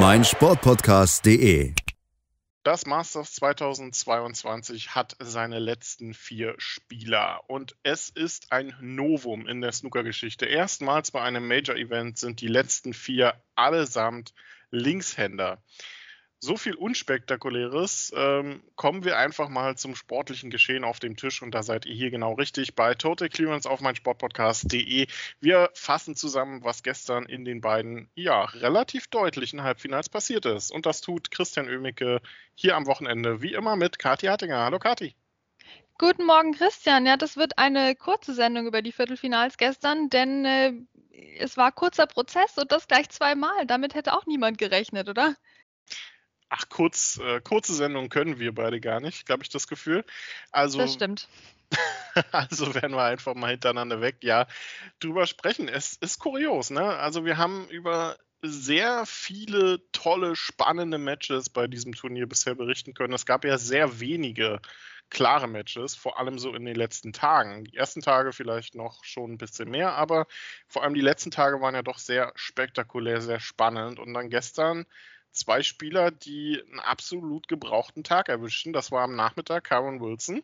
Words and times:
meinsportpodcast.de. 0.00 1.74
Das 2.62 2.86
Masters 2.86 3.34
2022 3.34 4.94
hat 4.94 5.16
seine 5.18 5.58
letzten 5.58 6.14
vier 6.14 6.54
Spieler 6.58 7.40
und 7.48 7.74
es 7.82 8.08
ist 8.08 8.52
ein 8.52 8.74
Novum 8.80 9.48
in 9.48 9.60
der 9.60 9.72
Snooker-Geschichte. 9.72 10.46
Erstmals 10.46 11.10
bei 11.10 11.20
einem 11.20 11.48
Major-Event 11.48 12.16
sind 12.16 12.40
die 12.40 12.46
letzten 12.46 12.94
vier 12.94 13.42
allesamt 13.56 14.34
Linkshänder 14.70 15.62
so 16.40 16.56
viel 16.56 16.74
Unspektakuläres. 16.74 18.12
Ähm, 18.16 18.62
kommen 18.76 19.04
wir 19.04 19.18
einfach 19.18 19.48
mal 19.48 19.76
zum 19.76 19.94
sportlichen 19.96 20.50
Geschehen 20.50 20.84
auf 20.84 21.00
dem 21.00 21.16
Tisch 21.16 21.42
und 21.42 21.52
da 21.52 21.62
seid 21.62 21.86
ihr 21.86 21.94
hier 21.94 22.10
genau 22.10 22.34
richtig 22.34 22.74
bei 22.74 22.94
Total 22.94 23.28
Clearance 23.28 23.68
auf 23.68 23.80
meinsportpodcast.de. 23.80 25.06
Wir 25.40 25.70
fassen 25.74 26.14
zusammen, 26.14 26.62
was 26.62 26.82
gestern 26.82 27.26
in 27.26 27.44
den 27.44 27.60
beiden, 27.60 28.08
ja, 28.14 28.44
relativ 28.44 29.08
deutlichen 29.08 29.62
Halbfinals 29.62 30.08
passiert 30.08 30.46
ist. 30.46 30.70
Und 30.70 30.86
das 30.86 31.00
tut 31.00 31.30
Christian 31.30 31.68
Oemicke 31.68 32.20
hier 32.54 32.76
am 32.76 32.86
Wochenende, 32.86 33.42
wie 33.42 33.54
immer 33.54 33.76
mit 33.76 33.98
Kathi 33.98 34.26
Hattinger. 34.26 34.64
Hallo 34.64 34.78
Kathi. 34.78 35.14
Guten 35.98 36.26
Morgen, 36.26 36.52
Christian. 36.52 37.06
Ja, 37.06 37.16
das 37.16 37.36
wird 37.36 37.58
eine 37.58 37.96
kurze 37.96 38.32
Sendung 38.32 38.68
über 38.68 38.82
die 38.82 38.92
Viertelfinals 38.92 39.56
gestern, 39.56 40.08
denn 40.08 40.44
äh, 40.44 40.72
es 41.38 41.56
war 41.56 41.72
kurzer 41.72 42.06
Prozess 42.06 42.56
und 42.56 42.70
das 42.70 42.86
gleich 42.86 43.08
zweimal. 43.08 43.66
Damit 43.66 43.96
hätte 43.96 44.12
auch 44.12 44.24
niemand 44.26 44.58
gerechnet, 44.58 45.08
oder? 45.08 45.34
Ach, 46.48 46.68
kurz, 46.68 47.18
äh, 47.18 47.40
kurze 47.40 47.74
Sendung 47.74 48.08
können 48.08 48.38
wir 48.38 48.54
beide 48.54 48.80
gar 48.80 49.00
nicht, 49.00 49.26
glaube 49.26 49.42
ich, 49.42 49.48
das 49.48 49.68
Gefühl. 49.68 50.04
Also, 50.50 50.78
das 50.78 50.94
stimmt. 50.94 51.28
also 52.32 52.74
werden 52.74 52.94
wir 52.94 53.04
einfach 53.04 53.34
mal 53.34 53.50
hintereinander 53.50 54.00
weg, 54.00 54.16
ja, 54.22 54.46
drüber 55.00 55.26
sprechen. 55.26 55.68
Es 55.68 55.94
ist 55.94 56.18
kurios, 56.18 56.70
ne? 56.70 56.82
Also 56.82 57.24
wir 57.24 57.36
haben 57.36 57.68
über 57.68 58.16
sehr 58.40 59.04
viele 59.04 59.82
tolle, 59.92 60.36
spannende 60.36 60.98
Matches 60.98 61.50
bei 61.50 61.66
diesem 61.66 61.94
Turnier 61.94 62.26
bisher 62.26 62.54
berichten 62.54 62.94
können. 62.94 63.12
Es 63.12 63.26
gab 63.26 63.44
ja 63.44 63.58
sehr 63.58 64.00
wenige 64.00 64.60
klare 65.10 65.48
Matches, 65.48 65.94
vor 65.94 66.18
allem 66.18 66.38
so 66.38 66.54
in 66.54 66.64
den 66.64 66.76
letzten 66.76 67.12
Tagen. 67.12 67.64
Die 67.64 67.76
ersten 67.76 68.00
Tage 68.00 68.32
vielleicht 68.32 68.74
noch 68.74 69.02
schon 69.04 69.32
ein 69.32 69.38
bisschen 69.38 69.70
mehr, 69.70 69.94
aber 69.94 70.26
vor 70.66 70.84
allem 70.84 70.94
die 70.94 71.00
letzten 71.00 71.30
Tage 71.30 71.60
waren 71.60 71.74
ja 71.74 71.82
doch 71.82 71.98
sehr 71.98 72.32
spektakulär, 72.36 73.20
sehr 73.20 73.40
spannend. 73.40 73.98
Und 73.98 74.14
dann 74.14 74.30
gestern 74.30 74.86
zwei 75.38 75.62
Spieler, 75.62 76.10
die 76.10 76.62
einen 76.68 76.80
absolut 76.80 77.48
gebrauchten 77.48 78.04
Tag 78.04 78.28
erwischten. 78.28 78.72
Das 78.72 78.90
war 78.90 79.02
am 79.02 79.16
Nachmittag 79.16 79.64
Karen 79.64 80.00
Wilson 80.00 80.42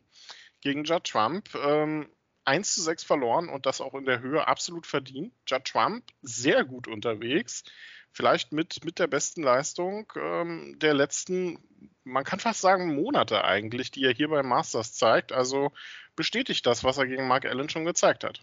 gegen 0.61 0.84
Judd 0.84 1.05
Trump. 1.05 1.55
Ähm, 1.55 2.09
1 2.45 2.75
zu 2.75 2.83
6 2.83 3.05
verloren 3.05 3.48
und 3.48 3.67
das 3.67 3.81
auch 3.81 3.95
in 3.95 4.05
der 4.05 4.20
Höhe 4.20 4.47
absolut 4.47 4.86
verdient. 4.86 5.33
Judd 5.47 5.64
Trump 5.64 6.05
sehr 6.23 6.64
gut 6.64 6.89
unterwegs. 6.89 7.64
Vielleicht 8.12 8.53
mit, 8.53 8.84
mit 8.84 8.98
der 8.98 9.06
besten 9.06 9.42
Leistung 9.42 10.12
ähm, 10.17 10.78
der 10.78 10.95
letzten, 10.95 11.58
man 12.05 12.25
kann 12.25 12.39
fast 12.39 12.61
sagen, 12.61 12.95
Monate 12.95 13.45
eigentlich, 13.45 13.91
die 13.91 14.05
er 14.05 14.12
hier 14.12 14.29
beim 14.29 14.47
Masters 14.47 14.92
zeigt. 14.92 15.33
Also 15.33 15.73
bestätigt 16.14 16.64
das, 16.67 16.84
was 16.84 16.98
er 16.98 17.06
gegen 17.06 17.27
Mark 17.27 17.45
Allen 17.45 17.69
schon 17.69 17.85
gezeigt 17.85 18.24
hat. 18.24 18.41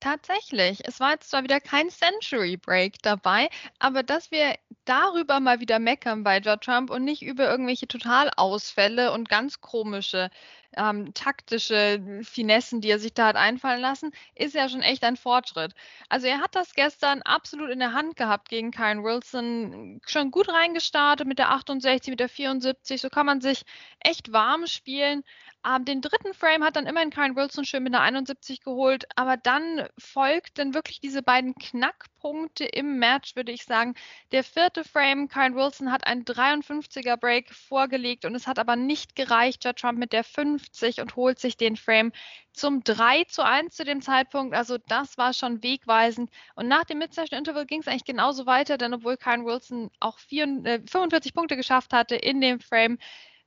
Tatsächlich. 0.00 0.86
Es 0.86 1.00
war 1.00 1.12
jetzt 1.12 1.30
zwar 1.30 1.44
wieder 1.44 1.60
kein 1.60 1.88
Century 1.88 2.56
Break 2.56 3.00
dabei, 3.02 3.48
aber 3.78 4.02
dass 4.02 4.30
wir 4.30 4.54
darüber 4.84 5.40
mal 5.40 5.60
wieder 5.60 5.78
meckern 5.78 6.24
bei 6.24 6.40
George 6.40 6.66
Trump 6.66 6.90
und 6.90 7.04
nicht 7.04 7.22
über 7.22 7.48
irgendwelche 7.48 7.88
Totalausfälle 7.88 9.12
und 9.12 9.28
ganz 9.28 9.60
komische 9.60 10.30
ähm, 10.76 11.14
taktische 11.14 12.20
Finessen, 12.22 12.80
die 12.80 12.90
er 12.90 12.98
sich 12.98 13.14
da 13.14 13.28
hat 13.28 13.36
einfallen 13.36 13.80
lassen, 13.80 14.12
ist 14.34 14.54
ja 14.54 14.68
schon 14.68 14.82
echt 14.82 15.04
ein 15.04 15.16
Fortschritt. 15.16 15.72
Also 16.08 16.26
er 16.26 16.40
hat 16.40 16.54
das 16.54 16.74
gestern 16.74 17.22
absolut 17.22 17.70
in 17.70 17.78
der 17.78 17.92
Hand 17.92 18.16
gehabt 18.16 18.48
gegen 18.48 18.70
Kyle 18.70 19.02
Wilson, 19.02 20.00
schon 20.06 20.30
gut 20.30 20.48
reingestartet 20.48 21.26
mit 21.26 21.38
der 21.38 21.50
68, 21.50 22.10
mit 22.10 22.20
der 22.20 22.28
74, 22.28 23.00
so 23.00 23.08
kann 23.08 23.26
man 23.26 23.40
sich 23.40 23.64
echt 24.00 24.32
warm 24.32 24.66
spielen. 24.66 25.22
Ähm, 25.66 25.84
den 25.84 26.00
dritten 26.00 26.34
Frame 26.34 26.64
hat 26.64 26.76
dann 26.76 26.86
immerhin 26.86 27.10
Kyle 27.10 27.36
Wilson 27.36 27.64
schön 27.64 27.82
mit 27.82 27.94
einer 27.94 28.02
71 28.02 28.60
geholt, 28.60 29.04
aber 29.16 29.36
dann 29.36 29.88
folgten 29.98 30.74
wirklich 30.74 31.00
diese 31.00 31.22
beiden 31.22 31.54
Knackpunkte 31.54 32.13
im 32.24 32.98
Match, 32.98 33.36
würde 33.36 33.52
ich 33.52 33.64
sagen. 33.64 33.94
Der 34.32 34.42
vierte 34.44 34.84
Frame, 34.84 35.28
Kyle 35.28 35.54
Wilson 35.54 35.92
hat 35.92 36.06
einen 36.06 36.24
53er 36.24 37.16
Break 37.16 37.52
vorgelegt 37.52 38.24
und 38.24 38.34
es 38.34 38.46
hat 38.46 38.58
aber 38.58 38.76
nicht 38.76 39.14
gereicht. 39.14 39.64
Judd 39.64 39.76
Trump 39.76 39.98
mit 39.98 40.12
der 40.12 40.24
50 40.24 41.00
und 41.00 41.16
holt 41.16 41.38
sich 41.38 41.56
den 41.56 41.76
Frame 41.76 42.12
zum 42.52 42.82
3 42.84 43.24
zu 43.24 43.44
1 43.44 43.74
zu 43.74 43.84
dem 43.84 44.00
Zeitpunkt. 44.00 44.54
Also 44.54 44.78
das 44.78 45.18
war 45.18 45.32
schon 45.32 45.62
wegweisend. 45.62 46.30
Und 46.54 46.68
nach 46.68 46.84
dem 46.84 46.98
Mid-Session 46.98 47.38
Interval 47.38 47.66
ging 47.66 47.80
es 47.80 47.88
eigentlich 47.88 48.04
genauso 48.04 48.46
weiter, 48.46 48.78
denn 48.78 48.94
obwohl 48.94 49.16
Kyle 49.16 49.44
Wilson 49.44 49.90
auch 50.00 50.18
4, 50.18 50.44
äh, 50.64 50.80
45 50.88 51.34
Punkte 51.34 51.56
geschafft 51.56 51.92
hatte 51.92 52.16
in 52.16 52.40
dem 52.40 52.60
Frame, 52.60 52.98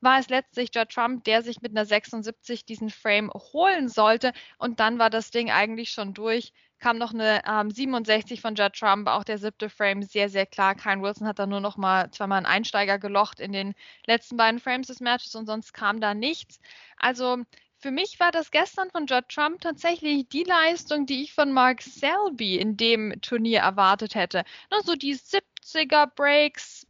war 0.02 0.20
es 0.20 0.30
letztlich 0.30 0.70
Judd 0.74 0.90
Trump, 0.90 1.24
der 1.24 1.42
sich 1.42 1.62
mit 1.62 1.72
einer 1.72 1.86
76 1.86 2.66
diesen 2.66 2.90
Frame 2.90 3.32
holen 3.32 3.90
sollte. 3.90 4.34
Und 4.58 4.80
dann 4.80 5.00
war 5.00 5.10
das 5.10 5.32
Ding 5.32 5.50
eigentlich 5.52 5.90
schon 5.92 6.14
durch. 6.14 6.54
Kam 6.80 6.98
noch 6.98 7.14
eine 7.14 7.42
ähm, 7.48 7.72
67 7.72 8.42
von 8.42 8.56
Judd 8.56 8.74
Trump, 8.74 9.08
auch 9.08 9.24
der 9.24 9.38
siebte 9.38 9.70
Frame, 9.70 10.04
sehr, 10.04 10.30
sehr 10.30 10.46
klar. 10.46 10.76
Kyle 10.76 11.02
Wilson 11.02 11.28
hat 11.28 11.40
da 11.40 11.48
nur 11.48 11.60
noch 11.60 11.78
mal 11.78 12.10
zweimal 12.12 12.38
einen 12.38 12.46
Einsteiger 12.46 13.00
gelocht 13.00 13.40
in 13.40 13.52
den 13.52 13.74
letzten 14.06 14.38
beiden 14.38 14.60
Frames 14.60 14.88
des 14.88 15.00
Matches 15.00 15.36
und 15.36 15.46
sonst 15.46 15.74
kam 15.74 16.00
da 16.00 16.14
nichts. 16.14 16.60
Also 16.98 17.38
für 17.80 17.92
mich 17.92 18.20
war 18.20 18.32
das 18.32 18.50
gestern 18.50 18.90
von 18.90 19.06
Judd 19.06 19.30
Trump 19.30 19.62
tatsächlich 19.62 20.28
die 20.30 20.44
Leistung, 20.44 21.06
die 21.06 21.24
ich 21.24 21.34
von 21.34 21.52
Mark 21.52 21.84
Selby 21.84 22.58
in 22.58 22.76
dem 22.76 23.22
Turnier 23.22 23.60
erwartet 23.60 24.16
hätte. 24.16 24.44
Nur 24.72 24.82
so 24.82 24.96
die 24.96 25.16
70er 25.16 26.08
Breaks, 26.08 26.87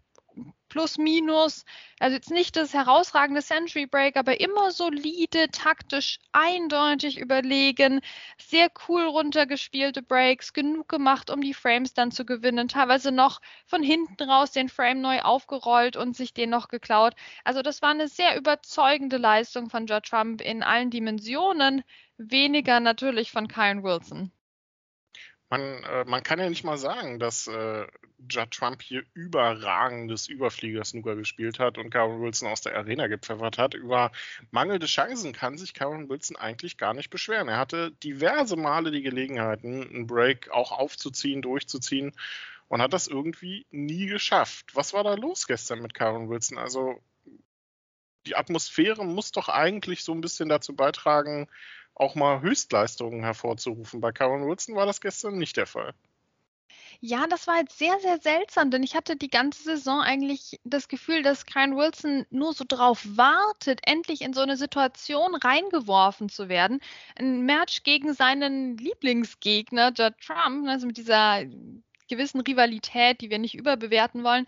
plus 0.69 0.97
minus. 0.97 1.65
Also 1.99 2.15
jetzt 2.15 2.31
nicht 2.31 2.55
das 2.55 2.73
herausragende 2.73 3.41
Century 3.41 3.85
Break, 3.85 4.17
aber 4.17 4.39
immer 4.39 4.71
solide, 4.71 5.49
taktisch 5.51 6.19
eindeutig 6.31 7.17
überlegen, 7.17 8.01
sehr 8.37 8.69
cool 8.87 9.03
runtergespielte 9.03 10.01
Breaks, 10.01 10.53
genug 10.53 10.89
gemacht, 10.89 11.29
um 11.29 11.41
die 11.41 11.53
Frames 11.53 11.93
dann 11.93 12.11
zu 12.11 12.25
gewinnen, 12.25 12.67
teilweise 12.67 13.11
noch 13.11 13.41
von 13.65 13.83
hinten 13.83 14.29
raus 14.29 14.51
den 14.51 14.69
Frame 14.69 15.01
neu 15.01 15.21
aufgerollt 15.21 15.95
und 15.97 16.15
sich 16.15 16.33
den 16.33 16.49
noch 16.49 16.67
geklaut. 16.67 17.13
Also 17.43 17.61
das 17.61 17.81
war 17.81 17.91
eine 17.91 18.07
sehr 18.07 18.37
überzeugende 18.37 19.17
Leistung 19.17 19.69
von 19.69 19.87
Judd 19.87 20.05
Trump 20.05 20.41
in 20.41 20.63
allen 20.63 20.89
Dimensionen, 20.89 21.83
weniger 22.17 22.79
natürlich 22.79 23.31
von 23.31 23.47
Kyle 23.47 23.83
Wilson. 23.83 24.31
Man, 25.49 25.61
äh, 25.83 26.03
man 26.05 26.23
kann 26.23 26.39
ja 26.39 26.49
nicht 26.49 26.65
mal 26.65 26.77
sagen, 26.77 27.19
dass 27.19 27.47
äh, 27.47 27.87
Judd 28.29 28.51
Trump 28.51 28.81
hier 28.81 29.03
überragendes 29.13 30.27
Überflieger-Snooker 30.27 31.15
gespielt 31.15 31.59
hat 31.59 31.77
und 31.77 31.89
Karen 31.89 32.21
Wilson 32.21 32.49
aus 32.49 32.61
der 32.61 32.75
Arena 32.75 33.07
gepfeffert 33.07 33.57
hat. 33.57 33.73
Über 33.73 34.11
mangelnde 34.51 34.87
Chancen 34.87 35.31
kann 35.31 35.57
sich 35.57 35.73
Karen 35.73 36.09
Wilson 36.09 36.35
eigentlich 36.35 36.77
gar 36.77 36.93
nicht 36.93 37.09
beschweren. 37.09 37.47
Er 37.47 37.57
hatte 37.57 37.91
diverse 38.03 38.57
Male 38.57 38.91
die 38.91 39.03
Gelegenheiten, 39.03 39.87
einen 39.87 40.07
Break 40.07 40.51
auch 40.51 40.73
aufzuziehen, 40.73 41.41
durchzuziehen 41.41 42.11
und 42.67 42.81
hat 42.81 42.91
das 42.91 43.07
irgendwie 43.07 43.65
nie 43.71 44.07
geschafft. 44.07 44.75
Was 44.75 44.93
war 44.93 45.03
da 45.03 45.13
los 45.13 45.47
gestern 45.47 45.81
mit 45.81 45.93
Karen 45.93 46.29
Wilson? 46.29 46.57
Also 46.57 47.01
die 48.25 48.35
Atmosphäre 48.35 49.05
muss 49.05 49.31
doch 49.31 49.47
eigentlich 49.47 50.03
so 50.03 50.11
ein 50.11 50.21
bisschen 50.21 50.49
dazu 50.49 50.75
beitragen, 50.75 51.47
auch 51.99 52.15
mal 52.15 52.41
Höchstleistungen 52.41 53.23
hervorzurufen. 53.23 54.01
Bei 54.01 54.11
Karen 54.11 54.47
Wilson 54.47 54.75
war 54.75 54.85
das 54.85 55.01
gestern 55.01 55.37
nicht 55.37 55.57
der 55.57 55.65
Fall. 55.67 55.93
Ja, 56.99 57.27
das 57.27 57.45
war 57.45 57.57
jetzt 57.59 57.77
sehr, 57.77 57.99
sehr 57.99 58.19
seltsam, 58.19 58.71
denn 58.71 58.81
ich 58.81 58.95
hatte 58.95 59.15
die 59.15 59.29
ganze 59.29 59.63
Saison 59.63 60.01
eigentlich 60.01 60.59
das 60.63 60.87
Gefühl, 60.87 61.21
dass 61.21 61.45
Kyle 61.45 61.75
Wilson 61.75 62.25
nur 62.31 62.53
so 62.53 62.65
drauf 62.67 63.05
wartet, 63.05 63.81
endlich 63.83 64.21
in 64.21 64.33
so 64.33 64.41
eine 64.41 64.57
Situation 64.57 65.35
reingeworfen 65.35 66.29
zu 66.29 66.49
werden. 66.49 66.79
Ein 67.15 67.45
Match 67.45 67.83
gegen 67.83 68.13
seinen 68.13 68.77
Lieblingsgegner, 68.77 69.91
Judd 69.95 70.15
Trump, 70.19 70.67
also 70.67 70.87
mit 70.87 70.97
dieser 70.97 71.43
gewissen 72.07 72.41
Rivalität, 72.41 73.21
die 73.21 73.29
wir 73.29 73.39
nicht 73.39 73.55
überbewerten 73.55 74.23
wollen, 74.23 74.47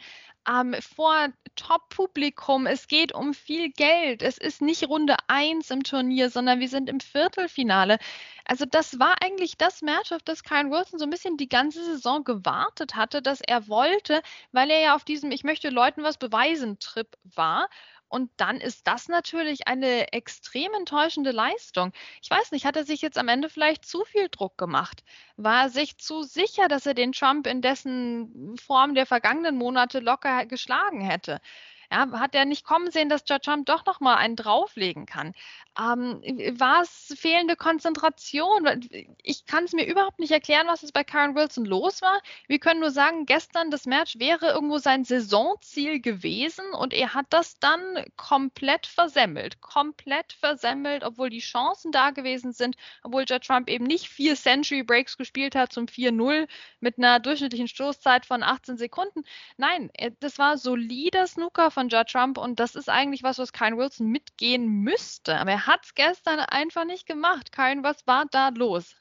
ähm, 0.50 0.76
vor 0.82 1.28
Top-Publikum. 1.56 2.66
Es 2.66 2.88
geht 2.88 3.14
um 3.14 3.34
viel 3.34 3.72
Geld. 3.72 4.22
Es 4.22 4.38
ist 4.38 4.62
nicht 4.62 4.88
Runde 4.88 5.16
1 5.28 5.70
im 5.72 5.84
Turnier, 5.84 6.30
sondern 6.30 6.60
wir 6.60 6.70
sind 6.70 6.90
im 6.90 7.00
Viertelfinale. 7.00 8.00
Also 8.46 8.66
das 8.66 9.00
war 9.00 9.16
eigentlich 9.22 9.58
das 9.58 9.82
Match, 9.82 10.12
auf 10.12 10.24
das 10.24 10.44
Kyle 10.44 10.72
Wilson 10.72 11.00
so 11.00 11.06
ein 11.06 11.12
bisschen 11.12 11.38
die 11.38 11.50
ganze 11.50 11.84
Saison 11.84 12.24
gewartet 12.24 12.96
hatte, 12.96 13.22
dass 13.22 13.42
er 13.42 13.68
wollte, 13.68 14.22
weil 14.52 14.72
er 14.72 14.82
ja 14.82 14.96
auf 14.96 15.04
diesem 15.04 15.32
Ich 15.32 15.44
möchte 15.44 15.70
Leuten 15.70 16.04
was 16.04 16.18
beweisen 16.18 16.80
Trip 16.80 17.08
war. 17.24 17.70
Und 18.10 18.32
dann 18.38 18.58
ist 18.60 18.88
das 18.88 19.08
natürlich 19.08 19.68
eine 19.68 20.12
extrem 20.14 20.74
enttäuschende 20.74 21.32
Leistung. 21.32 21.94
Ich 22.22 22.30
weiß 22.30 22.52
nicht, 22.52 22.66
hat 22.66 22.76
er 22.76 22.84
sich 22.84 23.02
jetzt 23.02 23.18
am 23.18 23.28
Ende 23.28 23.50
vielleicht 23.50 23.86
zu 23.86 24.04
viel 24.04 24.30
Druck 24.30 24.58
gemacht? 24.58 25.04
War 25.38 25.64
er 25.64 25.70
sich 25.70 25.98
zu 25.98 26.24
sicher, 26.24 26.68
dass 26.68 26.86
er 26.86 26.96
den 26.96 27.12
Trump 27.14 27.48
in 27.48 27.62
dessen 27.62 28.58
Form 28.58 28.96
der 28.96 29.06
vergangenen 29.06 29.58
Monate 29.58 30.00
locker 30.00 30.46
geschlagen 30.48 31.02
hätte? 31.02 31.40
Ja, 31.92 32.08
hat 32.20 32.36
er 32.36 32.46
nicht 32.46 32.66
kommen 32.66 32.92
sehen, 32.92 33.10
dass 33.10 33.24
Trump 33.24 33.66
doch 33.66 33.84
noch 33.86 34.00
mal 34.00 34.16
einen 34.16 34.36
drauflegen 34.36 35.08
kann? 35.08 35.34
Ähm, 35.80 36.22
war 36.60 36.82
es 36.84 37.16
fehlende 37.18 37.56
Konzentration? 37.56 38.68
Ich 39.24 39.46
kann 39.48 39.64
es 39.64 39.74
mir 39.74 39.88
überhaupt 39.88 40.20
nicht 40.20 40.32
erklären, 40.32 40.68
was 40.68 40.84
es 40.84 40.92
bei 40.92 41.04
Karen 41.04 41.36
Wilson 41.36 41.66
los 41.66 42.04
war. 42.04 42.22
Wir 42.48 42.60
können 42.60 42.80
nur 42.82 42.92
sagen, 42.92 43.26
gestern 43.26 43.72
das 43.72 43.88
Match 43.88 44.20
wäre 44.20 44.52
irgendwo 44.52 44.78
sein 44.78 45.04
Saisonziel 45.04 46.00
gewesen 46.00 46.66
und 46.74 46.94
er 46.94 47.16
hat 47.16 47.28
das 47.32 47.58
dann 47.60 48.06
komplett 48.18 48.86
versemmelt. 48.86 49.60
Komplett 49.62 50.34
versemmelt, 50.34 51.04
obwohl 51.04 51.32
die 51.32 51.40
Chancen 51.40 51.92
da 51.92 52.12
gewesen 52.12 52.52
sind, 52.52 52.76
obwohl 53.04 53.26
Judd 53.28 53.46
Trump 53.46 53.68
eben 53.68 53.86
nicht 53.86 54.10
vier 54.10 54.36
Century 54.36 54.84
Breaks 54.84 55.18
gespielt 55.18 55.56
hat 55.56 55.74
zum 55.74 55.86
4-0 55.88 56.48
mit 56.82 57.00
einer 57.00 57.20
durchschnittlichen 57.20 57.68
Stoßzeit 57.68 58.28
von 58.28 58.44
18 58.44 58.78
Sekunden. 58.78 59.24
Nein, 59.58 59.90
das 60.20 60.38
war 60.38 60.58
solider 60.58 61.26
Snooker 61.26 61.72
von 61.80 61.88
Judd 61.88 62.10
Trump 62.10 62.38
und 62.38 62.60
das 62.60 62.76
ist 62.76 62.90
eigentlich 62.90 63.24
was, 63.24 63.38
was 63.38 63.54
Kyle 63.54 63.78
Wilson 63.78 64.08
mitgehen 64.08 64.68
müsste. 64.68 65.38
Aber 65.38 65.52
er 65.52 65.66
hat 65.66 65.86
es 65.86 65.96
gestern 65.96 66.40
einfach 66.40 66.84
nicht 66.84 67.06
gemacht. 67.06 67.54
Kyle, 67.54 67.84
was 67.84 68.06
war 68.06 68.26
da 68.30 68.50
los? 68.50 68.98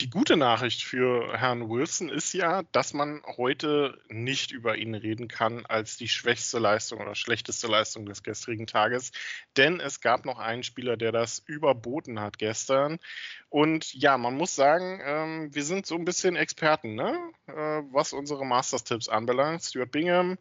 Die 0.00 0.08
gute 0.08 0.38
Nachricht 0.38 0.82
für 0.82 1.36
Herrn 1.36 1.68
Wilson 1.68 2.08
ist 2.08 2.32
ja, 2.32 2.62
dass 2.72 2.94
man 2.94 3.20
heute 3.36 4.00
nicht 4.08 4.50
über 4.50 4.78
ihn 4.78 4.94
reden 4.94 5.28
kann 5.28 5.66
als 5.66 5.98
die 5.98 6.08
schwächste 6.08 6.58
Leistung 6.58 7.00
oder 7.00 7.14
schlechteste 7.14 7.66
Leistung 7.66 8.06
des 8.06 8.22
gestrigen 8.22 8.66
Tages. 8.66 9.12
Denn 9.58 9.78
es 9.78 10.00
gab 10.00 10.24
noch 10.24 10.38
einen 10.38 10.62
Spieler, 10.62 10.96
der 10.96 11.12
das 11.12 11.40
überboten 11.40 12.20
hat 12.20 12.38
gestern. 12.38 12.98
Und 13.50 13.92
ja, 13.92 14.16
man 14.16 14.38
muss 14.38 14.54
sagen, 14.54 15.00
ähm, 15.04 15.54
wir 15.54 15.64
sind 15.64 15.84
so 15.84 15.96
ein 15.96 16.06
bisschen 16.06 16.34
Experten, 16.34 16.94
ne? 16.94 17.18
äh, 17.46 17.82
was 17.92 18.14
unsere 18.14 18.46
Masters-Tipps 18.46 19.10
anbelangt. 19.10 19.64
Stuart 19.64 19.90
Bingham, 19.90 20.38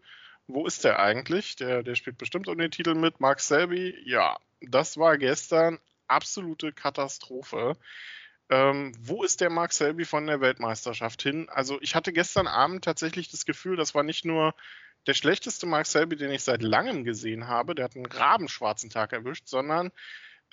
wo 0.47 0.65
ist 0.65 0.83
der 0.83 0.99
eigentlich? 0.99 1.55
Der, 1.57 1.83
der 1.83 1.95
spielt 1.95 2.17
bestimmt 2.17 2.47
um 2.47 2.57
den 2.57 2.71
Titel 2.71 2.95
mit. 2.95 3.19
Mark 3.19 3.39
Selby, 3.39 3.95
ja, 4.05 4.37
das 4.61 4.97
war 4.97 5.17
gestern 5.17 5.79
absolute 6.07 6.71
Katastrophe. 6.71 7.77
Ähm, 8.49 8.93
wo 8.99 9.23
ist 9.23 9.41
der 9.41 9.49
Mark 9.49 9.73
Selby 9.73 10.05
von 10.05 10.25
der 10.25 10.39
Weltmeisterschaft 10.39 11.21
hin? 11.21 11.49
Also 11.49 11.79
ich 11.81 11.95
hatte 11.95 12.13
gestern 12.13 12.47
Abend 12.47 12.85
tatsächlich 12.85 13.29
das 13.29 13.45
Gefühl, 13.45 13.75
das 13.75 13.93
war 13.93 14.03
nicht 14.03 14.23
nur 14.23 14.55
der 15.05 15.13
schlechteste 15.13 15.65
Mark 15.65 15.85
Selby, 15.85 16.15
den 16.15 16.31
ich 16.31 16.43
seit 16.43 16.61
langem 16.61 17.03
gesehen 17.03 17.47
habe, 17.47 17.75
der 17.75 17.85
hat 17.85 17.95
einen 17.95 18.05
rabenschwarzen 18.05 18.89
Tag 18.89 19.11
erwischt, 19.11 19.47
sondern 19.47 19.91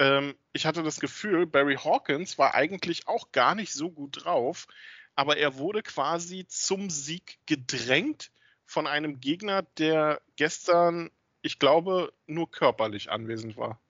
ähm, 0.01 0.35
ich 0.53 0.67
hatte 0.67 0.83
das 0.83 0.99
Gefühl, 0.99 1.47
Barry 1.47 1.77
Hawkins 1.77 2.37
war 2.37 2.55
eigentlich 2.55 3.07
auch 3.07 3.31
gar 3.31 3.55
nicht 3.55 3.73
so 3.73 3.91
gut 3.91 4.25
drauf, 4.25 4.67
aber 5.15 5.37
er 5.37 5.57
wurde 5.57 5.83
quasi 5.83 6.47
zum 6.49 6.91
Sieg 6.91 7.39
gedrängt 7.47 8.33
von 8.75 8.87
einem 8.89 9.21
Gegner, 9.21 9.63
der 9.79 10.21
gestern, 10.35 11.11
ich 11.43 11.61
glaube, 11.61 12.13
nur 12.27 12.51
körperlich 12.51 13.09
anwesend 13.09 13.57
war. 13.57 13.81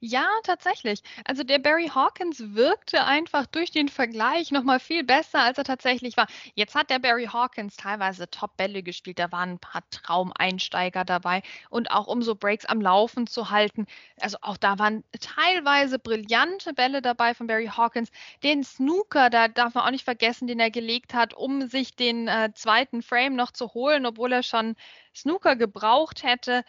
Ja, 0.00 0.28
tatsächlich. 0.44 1.00
Also 1.24 1.42
der 1.42 1.58
Barry 1.58 1.88
Hawkins 1.92 2.54
wirkte 2.54 3.02
einfach 3.04 3.46
durch 3.46 3.72
den 3.72 3.88
Vergleich 3.88 4.52
nochmal 4.52 4.78
viel 4.78 5.02
besser, 5.02 5.40
als 5.42 5.58
er 5.58 5.64
tatsächlich 5.64 6.16
war. 6.16 6.28
Jetzt 6.54 6.76
hat 6.76 6.88
der 6.90 7.00
Barry 7.00 7.24
Hawkins 7.26 7.76
teilweise 7.76 8.30
Top-Bälle 8.30 8.84
gespielt, 8.84 9.18
da 9.18 9.32
waren 9.32 9.50
ein 9.54 9.58
paar 9.58 9.82
Traumeinsteiger 9.90 11.04
dabei 11.04 11.42
und 11.68 11.90
auch 11.90 12.06
um 12.06 12.22
so 12.22 12.36
Breaks 12.36 12.64
am 12.64 12.80
Laufen 12.80 13.26
zu 13.26 13.50
halten. 13.50 13.86
Also 14.20 14.38
auch 14.40 14.56
da 14.56 14.78
waren 14.78 15.02
teilweise 15.20 15.98
brillante 15.98 16.74
Bälle 16.74 17.02
dabei 17.02 17.34
von 17.34 17.48
Barry 17.48 17.66
Hawkins. 17.66 18.10
Den 18.44 18.62
Snooker, 18.62 19.30
da 19.30 19.48
darf 19.48 19.74
man 19.74 19.84
auch 19.84 19.90
nicht 19.90 20.04
vergessen, 20.04 20.46
den 20.46 20.60
er 20.60 20.70
gelegt 20.70 21.12
hat, 21.12 21.34
um 21.34 21.66
sich 21.66 21.96
den 21.96 22.28
äh, 22.28 22.52
zweiten 22.54 23.02
Frame 23.02 23.34
noch 23.34 23.50
zu 23.50 23.74
holen, 23.74 24.06
obwohl 24.06 24.30
er 24.32 24.44
schon 24.44 24.76
Snooker 25.12 25.56
gebraucht 25.56 26.22
hätte. 26.22 26.62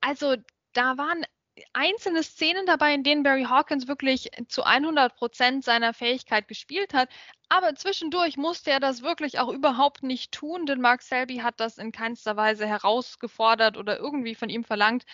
Also 0.00 0.36
da 0.72 0.96
waren 0.98 1.24
einzelne 1.72 2.22
Szenen 2.22 2.66
dabei, 2.66 2.94
in 2.94 3.02
denen 3.02 3.22
Barry 3.22 3.44
Hawkins 3.44 3.88
wirklich 3.88 4.30
zu 4.48 4.62
100 4.64 5.14
Prozent 5.16 5.64
seiner 5.64 5.94
Fähigkeit 5.94 6.48
gespielt 6.48 6.94
hat. 6.94 7.08
Aber 7.48 7.74
zwischendurch 7.74 8.36
musste 8.36 8.70
er 8.70 8.80
das 8.80 9.02
wirklich 9.02 9.38
auch 9.38 9.48
überhaupt 9.48 10.02
nicht 10.02 10.32
tun, 10.32 10.66
denn 10.66 10.80
Mark 10.80 11.02
Selby 11.02 11.38
hat 11.38 11.60
das 11.60 11.78
in 11.78 11.92
keinster 11.92 12.36
Weise 12.36 12.66
herausgefordert 12.66 13.76
oder 13.76 13.98
irgendwie 13.98 14.34
von 14.34 14.48
ihm 14.48 14.64
verlangt. 14.64 15.04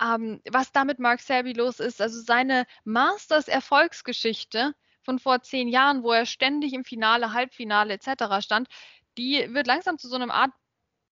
Ähm, 0.00 0.40
was 0.50 0.72
damit 0.72 0.98
Mark 0.98 1.20
Selby 1.20 1.52
los 1.52 1.80
ist, 1.80 2.00
also 2.00 2.20
seine 2.20 2.66
Masters-Erfolgsgeschichte 2.84 4.74
von 5.02 5.18
vor 5.18 5.42
zehn 5.42 5.68
Jahren, 5.68 6.02
wo 6.02 6.12
er 6.12 6.26
ständig 6.26 6.72
im 6.74 6.84
Finale, 6.84 7.32
Halbfinale 7.32 7.94
etc. 7.94 8.40
stand, 8.40 8.68
die 9.16 9.52
wird 9.54 9.66
langsam 9.66 9.98
zu 9.98 10.08
so 10.08 10.16
einem 10.16 10.30
Art 10.30 10.52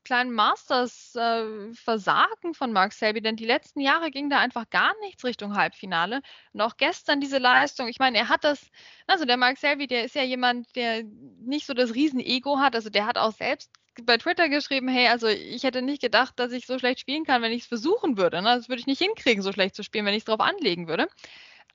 kleinen 0.05 0.33
Masters-Versagen 0.33 2.51
äh, 2.51 2.55
von 2.55 2.73
Mark 2.73 2.93
Selby, 2.93 3.23
denn 3.23 3.37
die 3.37 3.47
letzten 3.47 3.81
Jahre 3.81 4.11
ging 4.11 4.31
da 4.31 4.39
einfach 4.39 4.69
gar 4.71 4.95
nichts 5.01 5.25
Richtung 5.25 5.57
Halbfinale. 5.57 6.21
Und 6.53 6.61
auch 6.61 6.77
gestern 6.77 7.21
diese 7.21 7.39
Leistung, 7.39 7.89
ich 7.89 7.99
meine, 7.99 8.19
er 8.19 8.29
hat 8.29 8.45
das, 8.45 8.71
also 9.07 9.25
der 9.25 9.37
Mark 9.37 9.59
Selby, 9.59 9.87
der 9.87 10.05
ist 10.05 10.15
ja 10.15 10.23
jemand, 10.23 10.75
der 10.77 11.05
nicht 11.41 11.67
so 11.67 11.75
das 11.75 11.95
Riesen-Ego 11.95 12.59
hat, 12.59 12.75
also 12.75 12.91
der 12.91 13.07
hat 13.07 13.19
auch 13.19 13.33
selbst 13.33 13.71
bei 14.03 14.19
Twitter 14.19 14.49
geschrieben, 14.49 14.89
hey, 14.89 15.09
also 15.09 15.29
ich 15.29 15.63
hätte 15.63 15.83
nicht 15.83 16.03
gedacht, 16.03 16.39
dass 16.39 16.53
ich 16.53 16.67
so 16.67 16.79
schlecht 16.79 17.01
spielen 17.01 17.25
kann, 17.25 17.43
wenn 17.43 17.53
ich 17.53 17.63
es 17.63 17.69
versuchen 17.69 18.17
würde. 18.17 18.43
Ne? 18.43 18.57
Das 18.57 18.69
würde 18.69 18.81
ich 18.81 18.87
nicht 18.87 18.99
hinkriegen, 18.99 19.43
so 19.43 19.53
schlecht 19.53 19.75
zu 19.75 19.85
spielen, 19.85 20.07
wenn 20.07 20.15
ich 20.15 20.21
es 20.21 20.25
drauf 20.25 20.41
anlegen 20.41 20.89
würde. 20.89 21.09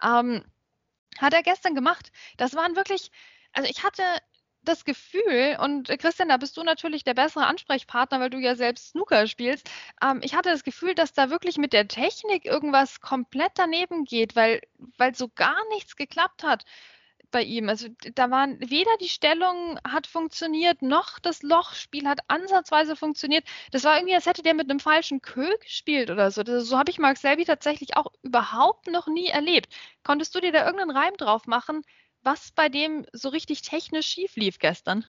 Ähm, 0.04 0.44
hat 1.18 1.34
er 1.34 1.44
gestern 1.44 1.76
gemacht. 1.76 2.12
Das 2.38 2.56
waren 2.56 2.76
wirklich, 2.76 3.12
also 3.54 3.70
ich 3.70 3.84
hatte 3.84 4.04
das 4.70 4.86
Gefühl, 4.86 5.58
und 5.62 5.90
äh, 5.90 5.98
Christian, 5.98 6.30
da 6.30 6.38
bist 6.38 6.56
du 6.58 6.64
natürlich 6.64 7.04
der 7.04 7.14
bessere 7.14 7.48
Ansprechpartner, 7.48 8.20
weil 8.20 8.30
du 8.30 8.40
ja 8.40 8.56
selbst 8.56 8.90
Snooker 8.90 9.28
spielst. 9.28 9.70
Ähm, 10.04 10.22
ich 10.24 10.36
hatte 10.36 10.50
das 10.50 10.64
Gefühl, 10.64 10.96
dass 10.96 11.14
da 11.14 11.30
wirklich 11.30 11.58
mit 11.58 11.74
der 11.74 11.88
Technik 11.88 12.46
irgendwas 12.46 13.02
komplett 13.02 13.54
daneben 13.56 14.06
geht, 14.06 14.36
weil, 14.36 14.62
weil 14.98 15.16
so 15.16 15.28
gar 15.30 15.58
nichts 15.70 15.96
geklappt 15.96 16.44
hat 16.44 16.66
bei 17.32 17.44
ihm. 17.44 17.70
Also 17.70 17.88
da 18.16 18.32
waren 18.32 18.60
weder 18.60 18.92
die 19.02 19.10
Stellung 19.10 19.80
hat 19.88 20.08
funktioniert, 20.08 20.82
noch 20.82 21.20
das 21.20 21.42
Lochspiel 21.44 22.08
hat 22.08 22.20
ansatzweise 22.28 22.96
funktioniert. 22.96 23.46
Das 23.72 23.84
war 23.84 23.98
irgendwie, 23.98 24.16
als 24.16 24.26
hätte 24.26 24.42
der 24.44 24.54
mit 24.54 24.70
einem 24.70 24.80
falschen 24.80 25.22
Kö 25.22 25.48
gespielt 25.60 26.10
oder 26.12 26.32
so. 26.32 26.44
Das, 26.44 26.66
so 26.66 26.78
habe 26.78 26.92
ich 26.92 27.00
Mark 27.00 27.18
Selby 27.18 27.46
tatsächlich 27.46 27.98
auch 27.98 28.08
überhaupt 28.24 28.88
noch 28.88 29.08
nie 29.08 29.28
erlebt. 29.28 29.74
Konntest 30.04 30.36
du 30.36 30.40
dir 30.42 30.52
da 30.52 30.66
irgendeinen 30.66 30.96
Reim 30.96 31.16
drauf 31.18 31.48
machen, 31.48 31.84
was 32.24 32.52
bei 32.52 32.70
dem 32.70 33.06
so 33.14 33.30
richtig 33.30 33.62
technisch 33.62 34.08
schief 34.08 34.36
lief 34.36 34.60
gestern? 34.60 35.06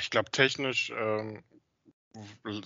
Ich 0.00 0.10
glaube, 0.10 0.30
technisch, 0.30 0.90
ähm, 0.90 1.42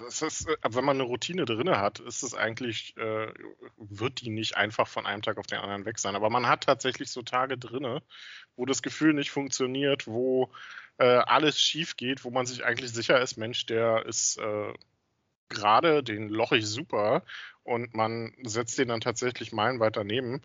ist, 0.06 0.48
äh, 0.48 0.56
wenn 0.68 0.84
man 0.84 0.96
eine 0.96 1.04
Routine 1.04 1.44
drin 1.44 1.70
hat, 1.70 2.00
ist 2.00 2.22
es 2.22 2.34
eigentlich, 2.34 2.96
äh, 2.96 3.32
wird 3.76 4.20
die 4.20 4.30
nicht 4.30 4.56
einfach 4.56 4.88
von 4.88 5.06
einem 5.06 5.22
Tag 5.22 5.38
auf 5.38 5.46
den 5.46 5.58
anderen 5.58 5.84
weg 5.84 5.98
sein. 5.98 6.16
Aber 6.16 6.30
man 6.30 6.46
hat 6.46 6.64
tatsächlich 6.64 7.10
so 7.10 7.22
Tage 7.22 7.58
drin, 7.58 8.00
wo 8.56 8.66
das 8.66 8.82
Gefühl 8.82 9.14
nicht 9.14 9.30
funktioniert, 9.30 10.06
wo 10.06 10.50
äh, 10.98 11.04
alles 11.04 11.60
schief 11.60 11.96
geht, 11.96 12.24
wo 12.24 12.30
man 12.30 12.46
sich 12.46 12.64
eigentlich 12.64 12.92
sicher 12.92 13.20
ist, 13.20 13.36
Mensch, 13.36 13.66
der 13.66 14.06
ist 14.06 14.38
äh, 14.38 14.72
gerade, 15.48 16.02
den 16.02 16.28
loch 16.28 16.52
ich 16.52 16.66
super 16.66 17.24
und 17.62 17.94
man 17.94 18.34
setzt 18.44 18.78
den 18.78 18.88
dann 18.88 19.00
tatsächlich 19.00 19.52
meilenweit 19.52 19.96
daneben. 19.96 20.42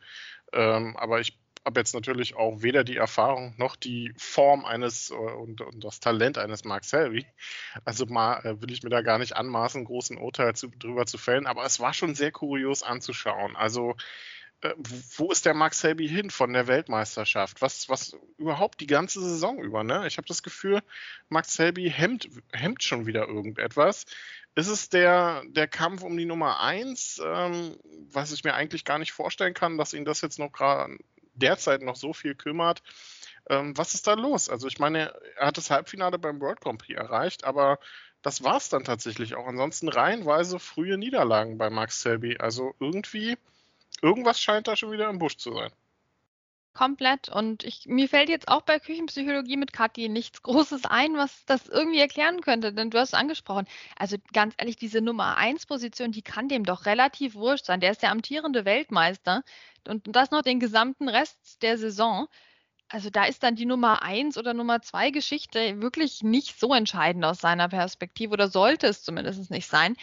Ähm, 0.53 0.95
aber 0.97 1.19
ich 1.19 1.37
habe 1.67 1.81
jetzt 1.81 1.93
natürlich 1.93 2.36
auch 2.36 2.62
weder 2.62 2.86
die 2.86 2.95
Erfahrung 2.95 3.53
noch 3.57 3.75
die 3.75 4.13
Form 4.17 4.63
eines 4.63 5.12
äh, 5.12 5.13
und, 5.13 5.59
und 5.59 5.83
das 5.83 6.00
Talent 6.00 6.38
eines 6.38 6.63
Mark 6.63 6.86
Selby. 6.86 7.27
Also 7.83 8.05
mal 8.05 8.39
äh, 8.45 8.62
will 8.62 8.71
ich 8.71 8.83
mir 8.83 8.89
da 8.89 9.01
gar 9.01 9.19
nicht 9.19 9.36
anmaßen, 9.36 9.83
großen 9.83 10.17
Urteil 10.17 10.55
zu, 10.55 10.69
drüber 10.69 11.05
zu 11.05 11.17
fällen, 11.17 11.45
aber 11.45 11.65
es 11.65 11.81
war 11.81 11.93
schon 11.93 12.15
sehr 12.15 12.31
kurios 12.31 12.83
anzuschauen. 12.83 13.57
Also 13.57 13.95
äh, 14.62 14.74
wo 15.17 15.29
ist 15.29 15.45
der 15.45 15.53
Mark 15.53 15.74
Selby 15.74 16.07
hin 16.07 16.29
von 16.29 16.53
der 16.53 16.67
Weltmeisterschaft? 16.67 17.62
Was, 17.62 17.89
was 17.89 18.15
überhaupt 18.38 18.79
die 18.79 18.88
ganze 18.88 19.19
Saison 19.21 19.62
über, 19.62 19.83
ne? 19.83 20.07
Ich 20.07 20.17
habe 20.17 20.27
das 20.27 20.43
Gefühl, 20.43 20.81
Mark 21.27 21.45
Selby 21.47 21.91
hemmt, 21.91 22.29
hemmt 22.53 22.81
schon 22.81 23.05
wieder 23.05 23.27
irgendetwas. 23.27 24.05
Ist 24.55 24.69
es 24.69 24.88
der, 24.88 25.43
der 25.50 25.67
Kampf 25.67 26.01
um 26.01 26.15
die 26.17 26.25
Nummer 26.25 26.62
1, 26.62 27.21
ähm, 27.24 27.77
was 28.09 28.31
ich 28.31 28.45
mir 28.45 28.53
eigentlich 28.53 28.86
gar 28.86 29.00
nicht 29.00 29.12
vorstellen 29.12 29.53
kann, 29.53 29.77
dass 29.77 29.93
ihn 29.93 30.05
das 30.05 30.21
jetzt 30.21 30.39
noch 30.39 30.53
gerade 30.53 30.97
derzeit 31.38 31.82
noch 31.82 31.96
so 31.96 32.13
viel 32.13 32.36
kümmert. 32.36 32.84
Ähm, 33.50 33.77
was 33.77 33.94
ist 33.94 34.08
da 34.08 34.13
los? 34.13 34.50
Also 34.50 34.67
ich 34.67 34.79
meine, 34.79 35.13
er 35.38 35.48
hat 35.48 35.58
das 35.58 35.70
Halbfinale 35.70 36.20
beim 36.20 36.41
World 36.41 36.62
Grand 36.62 36.79
Prix 36.82 37.00
erreicht, 37.00 37.44
aber 37.46 37.79
das 38.22 38.44
war 38.44 38.58
es 38.58 38.70
dann 38.70 38.84
tatsächlich 38.84 39.36
auch. 39.36 39.48
Ansonsten 39.48 39.89
reihenweise 39.89 40.60
frühe 40.60 40.98
Niederlagen 40.98 41.58
bei 41.58 41.70
Max 41.70 42.01
Selby. 42.01 42.38
Also 42.38 42.74
irgendwie, 42.79 43.38
irgendwas 44.01 44.41
scheint 44.41 44.67
da 44.67 44.75
schon 44.75 44.91
wieder 44.91 45.10
im 45.10 45.20
Busch 45.20 45.38
zu 45.38 45.53
sein. 45.53 45.72
Komplett. 46.77 47.27
Und 47.27 47.63
ich, 47.63 47.88
mir 47.88 48.07
fällt 48.07 48.29
jetzt 48.29 48.48
auch 48.48 48.62
bei 48.62 48.79
Küchenpsychologie 48.79 49.57
mit 49.57 49.74
Kathi 49.74 50.10
nichts 50.10 50.43
Großes 50.43 50.86
ein, 50.86 51.17
was 51.17 51.43
das 51.46 51.67
irgendwie 51.67 52.00
erklären 52.00 52.41
könnte. 52.41 52.72
Denn 52.72 52.91
du 52.91 53.00
hast 53.00 53.10
es 53.10 53.19
angesprochen. 53.19 53.67
Also 53.98 54.17
ganz 54.31 54.53
ehrlich, 54.57 54.75
diese 54.77 55.01
Nummer 55.01 55.38
1 55.38 55.65
Position, 55.65 56.12
die 56.12 56.22
kann 56.22 56.48
dem 56.48 56.63
doch 56.63 56.86
relativ 56.86 57.34
wurscht 57.34 57.65
sein. 57.65 57.79
Der 57.79 57.91
ist 57.91 58.03
der 58.03 58.12
amtierende 58.12 58.63
Weltmeister. 58.63 59.43
Und 59.88 60.03
das 60.15 60.31
noch 60.31 60.43
den 60.43 60.60
gesamten 60.60 61.10
Rest 61.10 61.63
der 61.63 61.77
Saison. 61.79 62.27
Also 62.89 63.10
da 63.10 63.25
ist 63.25 63.43
dann 63.43 63.55
die 63.55 63.65
Nummer 63.65 64.01
1 64.03 64.38
oder 64.38 64.53
Nummer 64.53 64.81
2 64.81 65.10
Geschichte 65.12 65.81
wirklich 65.81 66.24
nicht 66.24 66.57
so 66.60 66.74
entscheidend 66.74 67.25
aus 67.25 67.39
seiner 67.39 67.67
Perspektive 67.67 68.34
oder 68.34 68.48
sollte 68.48 68.88
es 68.88 69.03
zumindest 69.03 69.51
nicht 69.51 69.67
sein. 69.67 69.96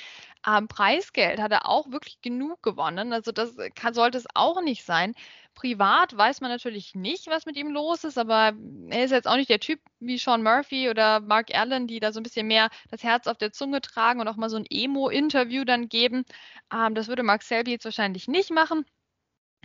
Ähm, 0.46 0.68
Preisgeld 0.68 1.40
hat 1.40 1.52
er 1.52 1.66
auch 1.66 1.90
wirklich 1.90 2.20
genug 2.20 2.62
gewonnen. 2.62 3.12
Also 3.14 3.32
das 3.32 3.54
kann, 3.74 3.94
sollte 3.94 4.18
es 4.18 4.26
auch 4.34 4.60
nicht 4.60 4.84
sein. 4.84 5.14
Privat 5.54 6.16
weiß 6.16 6.40
man 6.40 6.50
natürlich 6.50 6.94
nicht, 6.94 7.28
was 7.28 7.46
mit 7.46 7.56
ihm 7.56 7.70
los 7.70 8.04
ist, 8.04 8.18
aber 8.18 8.52
er 8.90 9.04
ist 9.04 9.12
jetzt 9.12 9.28
auch 9.28 9.36
nicht 9.36 9.50
der 9.50 9.60
Typ 9.60 9.80
wie 10.00 10.18
Sean 10.18 10.42
Murphy 10.42 10.90
oder 10.90 11.20
Mark 11.20 11.54
Allen, 11.54 11.86
die 11.86 12.00
da 12.00 12.12
so 12.12 12.20
ein 12.20 12.24
bisschen 12.24 12.46
mehr 12.46 12.70
das 12.90 13.02
Herz 13.02 13.26
auf 13.26 13.38
der 13.38 13.52
Zunge 13.52 13.80
tragen 13.80 14.20
und 14.20 14.28
auch 14.28 14.36
mal 14.36 14.50
so 14.50 14.56
ein 14.56 14.66
Emo-Interview 14.68 15.64
dann 15.64 15.88
geben. 15.88 16.24
Ähm, 16.72 16.94
das 16.94 17.08
würde 17.08 17.22
Mark 17.22 17.42
Selby 17.42 17.70
jetzt 17.72 17.84
wahrscheinlich 17.84 18.28
nicht 18.28 18.50
machen. 18.50 18.84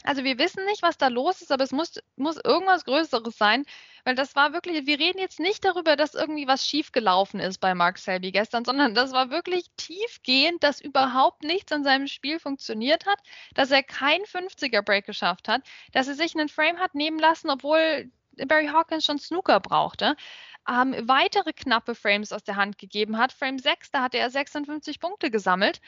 Also 0.04 0.24
wir 0.24 0.38
wissen 0.38 0.66
nicht, 0.66 0.82
was 0.82 0.98
da 0.98 1.08
los 1.08 1.42
ist, 1.42 1.52
aber 1.52 1.64
es 1.64 1.72
muss, 1.72 2.00
muss 2.16 2.38
irgendwas 2.44 2.86
Größeres 2.86 3.38
sein, 3.38 3.66
weil 4.06 4.16
das 4.16 4.36
war 4.36 4.54
wirklich, 4.54 4.86
wir 4.86 5.00
reden 5.00 5.20
jetzt 5.20 5.40
nicht 5.40 5.64
darüber, 5.66 5.96
dass 5.96 6.16
irgendwie 6.16 6.48
was 6.48 6.66
schiefgelaufen 6.68 7.40
ist 7.40 7.60
bei 7.60 7.76
Mark 7.76 7.98
Selby 7.98 8.32
gestern, 8.32 8.66
sondern 8.66 8.94
das 8.94 9.12
war 9.12 9.30
wirklich 9.30 9.66
tiefgehend, 9.78 10.64
dass 10.64 10.82
überhaupt 10.82 11.44
nichts 11.44 11.72
an 11.72 11.84
seinem 11.84 12.08
Spiel 12.08 12.40
funktioniert 12.40 13.06
hat, 13.06 13.20
dass 13.54 13.72
er 13.72 13.84
kein 13.84 14.22
50er-Break 14.22 15.06
geschafft 15.06 15.48
hat, 15.48 15.62
dass 15.92 16.08
er 16.08 16.16
sich 16.16 16.36
einen 16.36 16.50
Frame 16.50 16.80
hat 16.80 16.96
nehmen 16.96 17.20
lassen, 17.20 17.50
obwohl 17.50 18.12
Barry 18.48 18.68
Hawkins 18.68 19.06
schon 19.06 19.20
Snooker 19.20 19.60
brauchte. 19.60 20.16
Ähm, 20.68 20.96
weitere 21.08 21.54
knappe 21.54 21.96
Frames 21.96 22.32
aus 22.32 22.44
der 22.44 22.56
Hand 22.56 22.78
gegeben 22.78 23.18
hat. 23.18 23.32
Frame 23.34 23.60
6, 23.60 23.92
da 23.92 24.04
hatte 24.04 24.18
er 24.18 24.30
56 24.30 25.00
Punkte 25.00 25.32
gesammelt. 25.32 25.82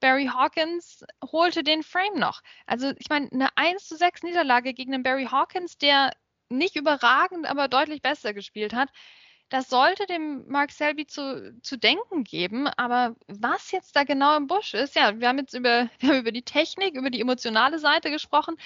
Barry 0.00 0.26
Hawkins 0.26 1.04
holte 1.30 1.62
den 1.62 1.82
Frame 1.82 2.18
noch. 2.18 2.42
Also 2.66 2.92
ich 2.98 3.08
meine, 3.08 3.30
eine 3.32 3.48
1 3.56 3.86
zu 3.86 3.96
6 3.96 4.22
Niederlage 4.22 4.74
gegen 4.74 4.92
den 4.92 5.02
Barry 5.02 5.26
Hawkins, 5.26 5.78
der 5.78 6.12
nicht 6.48 6.76
überragend, 6.76 7.46
aber 7.46 7.68
deutlich 7.68 8.02
besser 8.02 8.34
gespielt 8.34 8.74
hat. 8.74 8.90
Das 9.50 9.68
sollte 9.68 10.06
dem 10.06 10.46
Mark 10.48 10.70
Selby 10.70 11.06
zu, 11.06 11.58
zu 11.62 11.76
denken 11.76 12.22
geben. 12.24 12.68
Aber 12.68 13.16
was 13.26 13.72
jetzt 13.72 13.96
da 13.96 14.04
genau 14.04 14.36
im 14.36 14.46
Busch 14.46 14.74
ist, 14.74 14.94
ja, 14.94 15.18
wir 15.18 15.28
haben 15.28 15.38
jetzt 15.38 15.54
über, 15.54 15.90
wir 15.98 16.08
haben 16.10 16.20
über 16.20 16.32
die 16.32 16.44
Technik, 16.44 16.94
über 16.94 17.10
die 17.10 17.20
emotionale 17.20 17.78
Seite 17.78 18.10
gesprochen. 18.10 18.56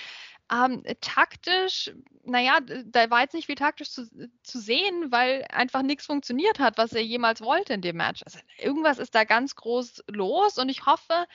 Ähm, 0.53 0.83
taktisch, 1.01 1.91
naja, 2.23 2.59
da 2.61 3.11
war 3.11 3.23
jetzt 3.23 3.35
nicht 3.35 3.47
viel 3.47 3.55
taktisch 3.55 3.91
zu, 3.91 4.07
zu 4.43 4.59
sehen, 4.61 5.11
weil 5.11 5.45
einfach 5.51 5.83
nichts 5.83 6.07
funktioniert 6.07 6.59
hat, 6.59 6.77
was 6.77 6.93
er 6.93 7.03
jemals 7.03 7.41
wollte 7.41 7.73
in 7.73 7.81
dem 7.81 7.97
Match. 7.97 8.23
Also 8.25 8.39
irgendwas 8.59 8.99
ist 8.99 9.15
da 9.15 9.25
ganz 9.25 9.57
groß 9.57 10.05
los 10.09 10.59
und 10.59 10.69
ich 10.69 10.85
hoffe, 10.85 11.27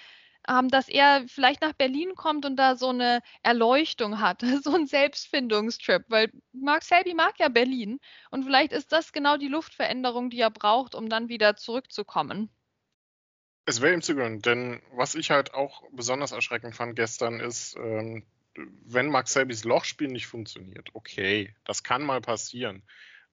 ähm, 0.47 0.69
dass 0.69 0.87
er 0.87 1.25
vielleicht 1.27 1.61
nach 1.61 1.73
Berlin 1.73 2.15
kommt 2.15 2.45
und 2.45 2.55
da 2.55 2.75
so 2.75 2.89
eine 2.89 3.21
Erleuchtung 3.43 4.19
hat, 4.19 4.41
so 4.63 4.73
ein 4.73 4.87
Selbstfindungstrip, 4.87 6.05
weil 6.07 6.31
Mark 6.53 6.83
Selby 6.83 7.13
mag 7.13 7.39
ja 7.39 7.49
Berlin 7.49 7.99
und 8.31 8.43
vielleicht 8.43 8.71
ist 8.71 8.91
das 8.91 9.11
genau 9.11 9.37
die 9.37 9.47
Luftveränderung, 9.47 10.29
die 10.29 10.39
er 10.39 10.51
braucht, 10.51 10.95
um 10.95 11.09
dann 11.09 11.29
wieder 11.29 11.55
zurückzukommen. 11.55 12.49
Es 13.65 13.81
wäre 13.81 13.93
ihm 13.93 14.01
zu 14.01 14.15
gönnen, 14.15 14.41
denn 14.41 14.81
was 14.93 15.15
ich 15.15 15.29
halt 15.29 15.53
auch 15.53 15.83
besonders 15.91 16.31
erschreckend 16.31 16.75
fand 16.75 16.95
gestern 16.95 17.39
ist, 17.39 17.75
ähm, 17.77 18.25
wenn 18.85 19.07
Mark 19.07 19.27
Selbys 19.27 19.63
Lochspiel 19.63 20.07
nicht 20.07 20.27
funktioniert, 20.27 20.89
okay, 20.93 21.53
das 21.65 21.83
kann 21.83 22.03
mal 22.03 22.21
passieren. 22.21 22.83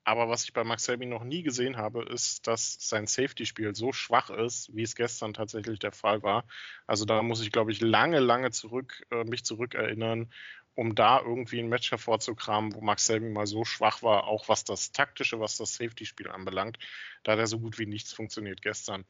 Aber 0.07 0.29
was 0.29 0.45
ich 0.45 0.53
bei 0.53 0.63
Max 0.63 0.85
Selby 0.85 1.05
noch 1.05 1.25
nie 1.25 1.43
gesehen 1.43 1.77
habe, 1.77 2.05
ist, 2.05 2.47
dass 2.47 2.77
sein 2.79 3.09
Safety-Spiel 3.09 3.75
so 3.75 3.93
schwach 3.93 4.31
ist, 4.31 4.73
wie 4.73 4.85
es 4.85 4.95
gestern 4.95 5.35
tatsächlich 5.35 5.81
der 5.81 5.91
Fall 5.91 6.23
war. 6.23 6.45
Also 6.87 7.05
da 7.05 7.23
muss 7.23 7.43
ich, 7.43 7.51
glaube 7.51 7.73
ich, 7.73 7.81
lange, 7.81 8.21
lange 8.21 8.53
zurück, 8.53 9.05
äh, 9.11 9.25
mich 9.25 9.45
zurückerinnern, 9.45 10.31
um 10.77 10.95
da 10.95 11.21
irgendwie 11.21 11.59
ein 11.59 11.69
Match 11.69 11.91
hervorzukramen, 11.91 12.75
wo 12.75 12.83
Max 12.83 13.07
Selby 13.07 13.31
mal 13.31 13.47
so 13.47 13.65
schwach 13.65 14.03
war, 14.03 14.25
auch 14.25 14.49
was 14.49 14.63
das 14.63 14.93
taktische, 14.93 15.41
was 15.41 15.57
das 15.57 15.75
Safety-Spiel 15.75 16.29
anbelangt. 16.29 16.79
Da 17.25 17.33
hat 17.33 17.39
er 17.39 17.47
so 17.47 17.59
gut 17.59 17.79
wie 17.79 17.87
nichts 17.87 18.13
funktioniert 18.13 18.63
gestern. 18.63 19.05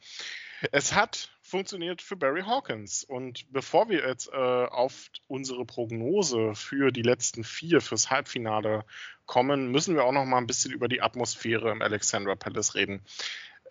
Es 0.70 0.94
hat 0.94 1.30
funktioniert 1.42 2.02
für 2.02 2.16
Barry 2.16 2.42
Hawkins. 2.42 3.02
Und 3.04 3.52
bevor 3.52 3.88
wir 3.88 4.08
jetzt 4.08 4.28
äh, 4.32 4.36
auf 4.36 5.10
unsere 5.26 5.64
Prognose 5.64 6.54
für 6.54 6.92
die 6.92 7.02
letzten 7.02 7.44
vier 7.44 7.80
fürs 7.80 8.10
Halbfinale 8.10 8.84
kommen, 9.26 9.70
müssen 9.72 9.96
wir 9.96 10.04
auch 10.04 10.12
noch 10.12 10.24
mal 10.24 10.38
ein 10.38 10.46
bisschen 10.46 10.72
über 10.72 10.88
die 10.88 11.02
Atmosphäre 11.02 11.72
im 11.72 11.82
Alexandra 11.82 12.36
Palace 12.36 12.76
reden. 12.76 13.02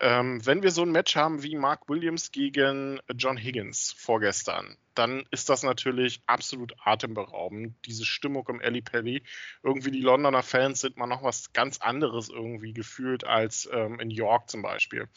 Ähm, 0.00 0.44
wenn 0.44 0.62
wir 0.62 0.70
so 0.70 0.82
ein 0.82 0.90
Match 0.90 1.16
haben 1.16 1.42
wie 1.42 1.56
Mark 1.56 1.88
Williams 1.88 2.30
gegen 2.32 3.00
John 3.14 3.36
Higgins 3.36 3.94
vorgestern, 3.96 4.76
dann 4.94 5.24
ist 5.30 5.48
das 5.48 5.62
natürlich 5.62 6.22
absolut 6.26 6.74
atemberaubend. 6.82 7.74
Diese 7.84 8.04
Stimmung 8.04 8.46
im 8.48 8.60
Alley 8.60 8.82
Pally. 8.82 9.22
Irgendwie 9.62 9.90
die 9.90 10.00
Londoner 10.00 10.42
Fans 10.42 10.80
sind 10.80 10.96
mal 10.96 11.06
noch 11.06 11.22
was 11.22 11.52
ganz 11.52 11.78
anderes 11.78 12.28
irgendwie 12.28 12.72
gefühlt 12.72 13.26
als 13.26 13.68
ähm, 13.72 14.00
in 14.00 14.10
York 14.10 14.50
zum 14.50 14.62
Beispiel. 14.62 15.08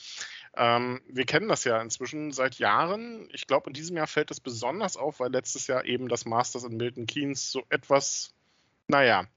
Ähm, 0.56 1.02
wir 1.08 1.26
kennen 1.26 1.48
das 1.48 1.64
ja 1.64 1.82
inzwischen 1.82 2.32
seit 2.32 2.60
Jahren. 2.60 3.30
Ich 3.32 3.48
glaube, 3.48 3.70
in 3.70 3.74
diesem 3.74 3.98
Jahr 3.98 4.08
fällt 4.08 4.32
es 4.32 4.40
besonders 4.40 4.98
auf, 4.98 5.20
weil 5.20 5.32
letztes 5.32 5.68
Jahr 5.68 5.86
eben 5.86 6.10
das 6.10 6.26
Masters 6.26 6.64
in 6.64 6.78
Milton 6.78 7.08
Keynes 7.08 7.52
so 7.52 7.64
etwas, 7.70 8.34
naja, 8.88 9.28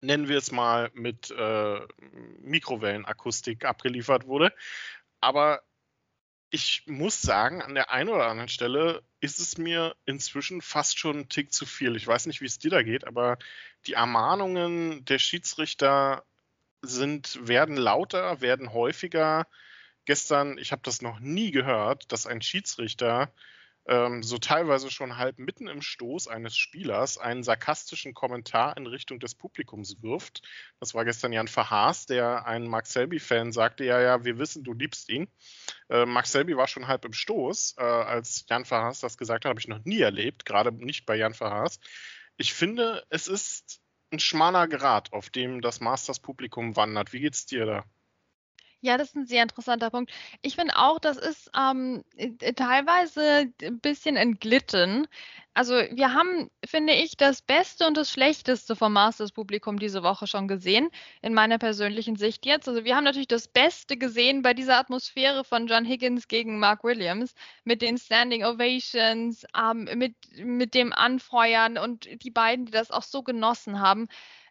nennen 0.00 0.28
wir 0.28 0.38
es 0.38 0.52
mal 0.52 0.90
mit 0.94 1.30
äh, 1.30 1.80
Mikrowellenakustik 2.40 3.64
abgeliefert 3.64 4.26
wurde. 4.26 4.52
Aber 5.20 5.62
ich 6.50 6.84
muss 6.86 7.22
sagen, 7.22 7.62
an 7.62 7.74
der 7.74 7.90
einen 7.90 8.08
oder 8.08 8.26
anderen 8.26 8.48
Stelle 8.48 9.02
ist 9.20 9.38
es 9.38 9.56
mir 9.56 9.94
inzwischen 10.04 10.62
fast 10.62 10.98
schon 10.98 11.20
ein 11.20 11.28
Tick 11.28 11.52
zu 11.52 11.64
viel. 11.64 11.94
Ich 11.96 12.06
weiß 12.06 12.26
nicht, 12.26 12.40
wie 12.40 12.46
es 12.46 12.58
dir 12.58 12.70
da 12.70 12.82
geht, 12.82 13.06
aber 13.06 13.38
die 13.86 13.92
Ermahnungen 13.92 15.04
der 15.04 15.18
Schiedsrichter 15.18 16.24
sind, 16.82 17.38
werden 17.46 17.76
lauter, 17.76 18.40
werden 18.40 18.72
häufiger 18.72 19.46
gestern, 20.06 20.58
ich 20.58 20.72
habe 20.72 20.82
das 20.84 21.02
noch 21.02 21.20
nie 21.20 21.50
gehört, 21.50 22.10
dass 22.10 22.26
ein 22.26 22.42
Schiedsrichter 22.42 23.32
ähm, 23.86 24.22
so 24.22 24.38
teilweise 24.38 24.90
schon 24.90 25.16
halb 25.16 25.38
mitten 25.38 25.66
im 25.66 25.82
Stoß 25.82 26.28
eines 26.28 26.56
Spielers 26.56 27.18
einen 27.18 27.42
sarkastischen 27.42 28.14
Kommentar 28.14 28.76
in 28.76 28.86
Richtung 28.86 29.20
des 29.20 29.34
Publikums 29.34 30.02
wirft. 30.02 30.42
Das 30.78 30.94
war 30.94 31.04
gestern 31.04 31.32
Jan 31.32 31.48
Verhaas, 31.48 32.06
der 32.06 32.46
ein 32.46 32.66
Max 32.66 32.92
Selby-Fan 32.92 33.52
sagte, 33.52 33.84
ja, 33.84 34.00
ja, 34.00 34.24
wir 34.24 34.38
wissen, 34.38 34.64
du 34.64 34.72
liebst 34.72 35.08
ihn. 35.08 35.28
Äh, 35.88 36.06
Max 36.06 36.32
Selby 36.32 36.56
war 36.56 36.68
schon 36.68 36.88
halb 36.88 37.04
im 37.04 37.12
Stoß, 37.12 37.76
äh, 37.78 37.82
als 37.82 38.44
Jan 38.48 38.64
Verhaas 38.64 39.00
das 39.00 39.18
gesagt 39.18 39.44
hat, 39.44 39.50
habe 39.50 39.60
ich 39.60 39.68
noch 39.68 39.84
nie 39.84 40.00
erlebt, 40.00 40.44
gerade 40.44 40.72
nicht 40.72 41.06
bei 41.06 41.16
Jan 41.16 41.34
Verhaas. 41.34 41.80
Ich 42.36 42.54
finde, 42.54 43.04
es 43.10 43.28
ist 43.28 43.80
ein 44.12 44.18
schmaler 44.18 44.66
Grad, 44.68 45.12
auf 45.12 45.30
dem 45.30 45.60
das 45.60 45.80
Masters-Publikum 45.80 46.76
wandert. 46.76 47.12
Wie 47.12 47.20
geht's 47.20 47.46
dir 47.46 47.66
da? 47.66 47.84
Ja, 48.82 48.96
das 48.96 49.08
ist 49.08 49.16
ein 49.16 49.26
sehr 49.26 49.42
interessanter 49.42 49.90
Punkt. 49.90 50.10
Ich 50.40 50.56
finde 50.56 50.76
auch, 50.76 50.98
das 50.98 51.18
ist 51.18 51.50
ähm, 51.58 52.02
äh, 52.16 52.54
teilweise 52.54 53.52
ein 53.62 53.78
bisschen 53.80 54.16
entglitten. 54.16 55.06
Also 55.52 55.74
wir 55.74 56.14
haben, 56.14 56.50
finde 56.64 56.94
ich, 56.94 57.16
das 57.18 57.42
Beste 57.42 57.86
und 57.86 57.96
das 57.98 58.10
Schlechteste 58.10 58.76
vom 58.76 58.94
Masters-Publikum 58.94 59.78
diese 59.78 60.02
Woche 60.02 60.26
schon 60.26 60.48
gesehen, 60.48 60.88
in 61.20 61.34
meiner 61.34 61.58
persönlichen 61.58 62.16
Sicht 62.16 62.46
jetzt. 62.46 62.68
Also 62.68 62.84
wir 62.84 62.96
haben 62.96 63.04
natürlich 63.04 63.28
das 63.28 63.48
Beste 63.48 63.98
gesehen 63.98 64.40
bei 64.40 64.54
dieser 64.54 64.78
Atmosphäre 64.78 65.44
von 65.44 65.66
John 65.66 65.84
Higgins 65.84 66.26
gegen 66.28 66.58
Mark 66.58 66.82
Williams 66.82 67.34
mit 67.64 67.82
den 67.82 67.98
Standing 67.98 68.44
Ovations, 68.44 69.44
ähm, 69.54 69.90
mit, 69.96 70.14
mit 70.38 70.72
dem 70.72 70.94
Anfeuern 70.94 71.76
und 71.76 72.08
die 72.22 72.30
beiden, 72.30 72.64
die 72.64 72.72
das 72.72 72.90
auch 72.90 73.02
so 73.02 73.22
genossen 73.22 73.80
haben. 73.80 74.08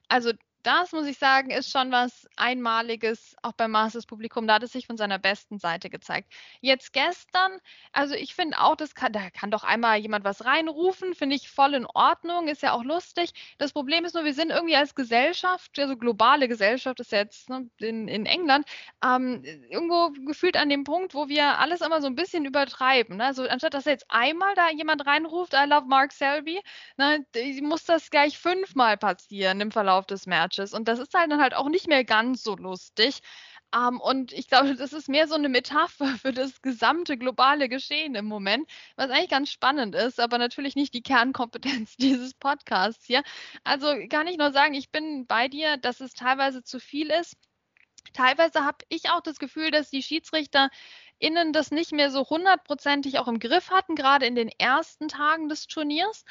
Also 0.07 0.33
das 0.63 0.91
muss 0.91 1.07
ich 1.07 1.17
sagen, 1.17 1.51
ist 1.51 1.71
schon 1.71 1.91
was 1.91 2.27
Einmaliges, 2.35 3.35
auch 3.41 3.53
beim 3.53 3.71
Masters-Publikum. 3.71 4.45
Da 4.45 4.55
hat 4.55 4.63
es 4.63 4.73
sich 4.73 4.87
von 4.87 4.97
seiner 4.97 5.17
besten 5.17 5.57
Seite 5.57 5.89
gezeigt. 5.89 6.31
Jetzt 6.59 6.91
gestern, 6.91 7.59
also 7.93 8.13
ich 8.13 8.35
finde 8.35 8.59
auch, 8.59 8.75
das 8.75 8.93
kann, 8.93 9.13
da 9.13 9.29
kann 9.29 9.51
doch 9.51 9.63
einmal 9.63 9.97
jemand 9.99 10.25
was 10.25 10.43
reinrufen, 10.43 11.15
finde 11.15 11.37
ich 11.37 11.49
voll 11.49 11.75
in 11.75 11.85
Ordnung, 11.85 12.49
ist 12.49 12.61
ja 12.61 12.73
auch 12.73 12.83
lustig. 12.83 13.31
Das 13.57 13.71
Problem 13.71 14.03
ist 14.03 14.15
nur, 14.15 14.25
wir 14.25 14.33
sind 14.33 14.49
irgendwie 14.49 14.75
als 14.75 14.95
Gesellschaft, 14.95 15.79
also 15.79 15.95
globale 15.95 16.49
Gesellschaft 16.49 16.99
ist 16.99 17.13
jetzt 17.13 17.49
ne, 17.49 17.69
in, 17.77 18.09
in 18.09 18.25
England, 18.25 18.67
ähm, 19.03 19.41
irgendwo 19.69 20.11
gefühlt 20.25 20.57
an 20.57 20.67
dem 20.67 20.83
Punkt, 20.83 21.13
wo 21.13 21.29
wir 21.29 21.57
alles 21.59 21.79
immer 21.81 22.01
so 22.01 22.07
ein 22.07 22.15
bisschen 22.15 22.43
übertreiben. 22.43 23.17
Ne? 23.17 23.25
Also 23.25 23.47
anstatt 23.47 23.73
dass 23.73 23.85
jetzt 23.85 24.05
einmal 24.09 24.53
da 24.55 24.69
jemand 24.71 25.05
reinruft, 25.05 25.53
I 25.53 25.65
love 25.67 25.87
Mark 25.87 26.11
Selby, 26.11 26.59
ne, 26.97 27.25
muss 27.61 27.85
das 27.85 28.09
gleich 28.09 28.37
fünfmal 28.37 28.97
passieren 28.97 29.61
im 29.61 29.71
Verlauf 29.71 30.05
des 30.05 30.27
Matches. 30.27 30.48
Matches. 30.49 30.73
Und 30.73 30.87
das 30.87 30.99
ist 30.99 31.13
halt 31.13 31.31
dann 31.31 31.41
halt 31.41 31.53
auch 31.53 31.69
nicht 31.69 31.87
mehr 31.87 32.03
ganz 32.03 32.43
so 32.43 32.55
lustig. 32.55 33.19
Um, 33.71 33.95
ähm, 33.95 34.01
und 34.01 34.33
ich 34.33 34.47
glaube, 34.47 34.73
das 34.75 34.93
ist 34.93 35.09
mehr 35.09 35.27
so 35.27 35.35
eine 35.35 35.47
Metapher 35.47 36.07
für 36.21 36.33
das 36.33 36.61
gesamte 36.63 37.17
globale 37.17 37.69
Geschehen 37.69 38.15
im 38.15 38.25
Moment, 38.25 38.67
was 38.95 39.11
eigentlich 39.11 39.29
ganz 39.29 39.51
spannend 39.51 39.93
ist, 39.93 40.19
aber 40.19 40.39
natürlich 40.39 40.75
nicht 40.75 40.93
die 40.95 41.03
Kernkompetenz 41.03 41.95
dieses 41.97 42.33
Podcasts 42.33 43.05
hier. 43.05 43.21
Also 43.63 43.93
kann 44.09 44.25
ich 44.27 44.37
nur 44.37 44.51
sagen, 44.51 44.73
ich 44.73 44.89
bin 44.91 45.27
bei 45.27 45.47
dir, 45.47 45.77
dass 45.77 46.01
es 46.01 46.13
teilweise 46.13 46.63
zu 46.63 46.79
viel 46.79 47.11
ist. 47.11 47.35
Teilweise 48.13 48.65
habe 48.65 48.79
ich 48.89 49.11
auch 49.11 49.21
das 49.21 49.37
Gefühl, 49.37 49.69
dass 49.69 49.91
die 49.91 50.01
Schiedsrichter 50.01 50.69
innen 51.19 51.53
das 51.53 51.71
nicht 51.71 51.91
mehr 51.91 52.11
so 52.11 52.27
hundertprozentig 52.29 53.19
auch 53.19 53.27
im 53.27 53.39
Griff 53.39 53.69
hatten, 53.69 53.95
gerade 53.95 54.25
in 54.25 54.35
den 54.35 54.49
ersten 54.57 55.07
Tagen 55.07 55.49
des 55.49 55.67
Turniers 55.67 56.23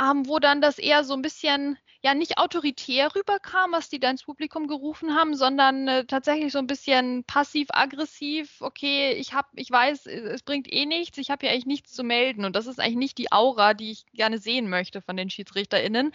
ähm, 0.00 0.26
wo 0.26 0.38
dann 0.38 0.60
das 0.60 0.78
eher 0.78 1.04
so 1.04 1.14
ein 1.14 1.22
bisschen, 1.22 1.78
ja, 2.02 2.14
nicht 2.14 2.38
autoritär 2.38 3.14
rüberkam, 3.14 3.72
was 3.72 3.88
die 3.88 3.98
da 3.98 4.10
ins 4.10 4.24
Publikum 4.24 4.66
gerufen 4.68 5.14
haben, 5.14 5.34
sondern 5.34 5.88
äh, 5.88 6.04
tatsächlich 6.04 6.52
so 6.52 6.58
ein 6.58 6.66
bisschen 6.66 7.24
passiv-aggressiv, 7.24 8.60
okay, 8.60 9.12
ich 9.12 9.32
hab, 9.32 9.48
ich 9.54 9.70
weiß, 9.70 10.06
es 10.06 10.42
bringt 10.42 10.70
eh 10.70 10.86
nichts, 10.86 11.18
ich 11.18 11.30
habe 11.30 11.46
ja 11.46 11.52
eigentlich 11.52 11.66
nichts 11.66 11.92
zu 11.92 12.04
melden. 12.04 12.44
Und 12.44 12.56
das 12.56 12.66
ist 12.66 12.78
eigentlich 12.78 12.96
nicht 12.96 13.18
die 13.18 13.32
Aura, 13.32 13.74
die 13.74 13.90
ich 13.90 14.04
gerne 14.12 14.38
sehen 14.38 14.68
möchte 14.68 15.00
von 15.00 15.16
den 15.16 15.30
SchiedsrichterInnen. 15.30 16.12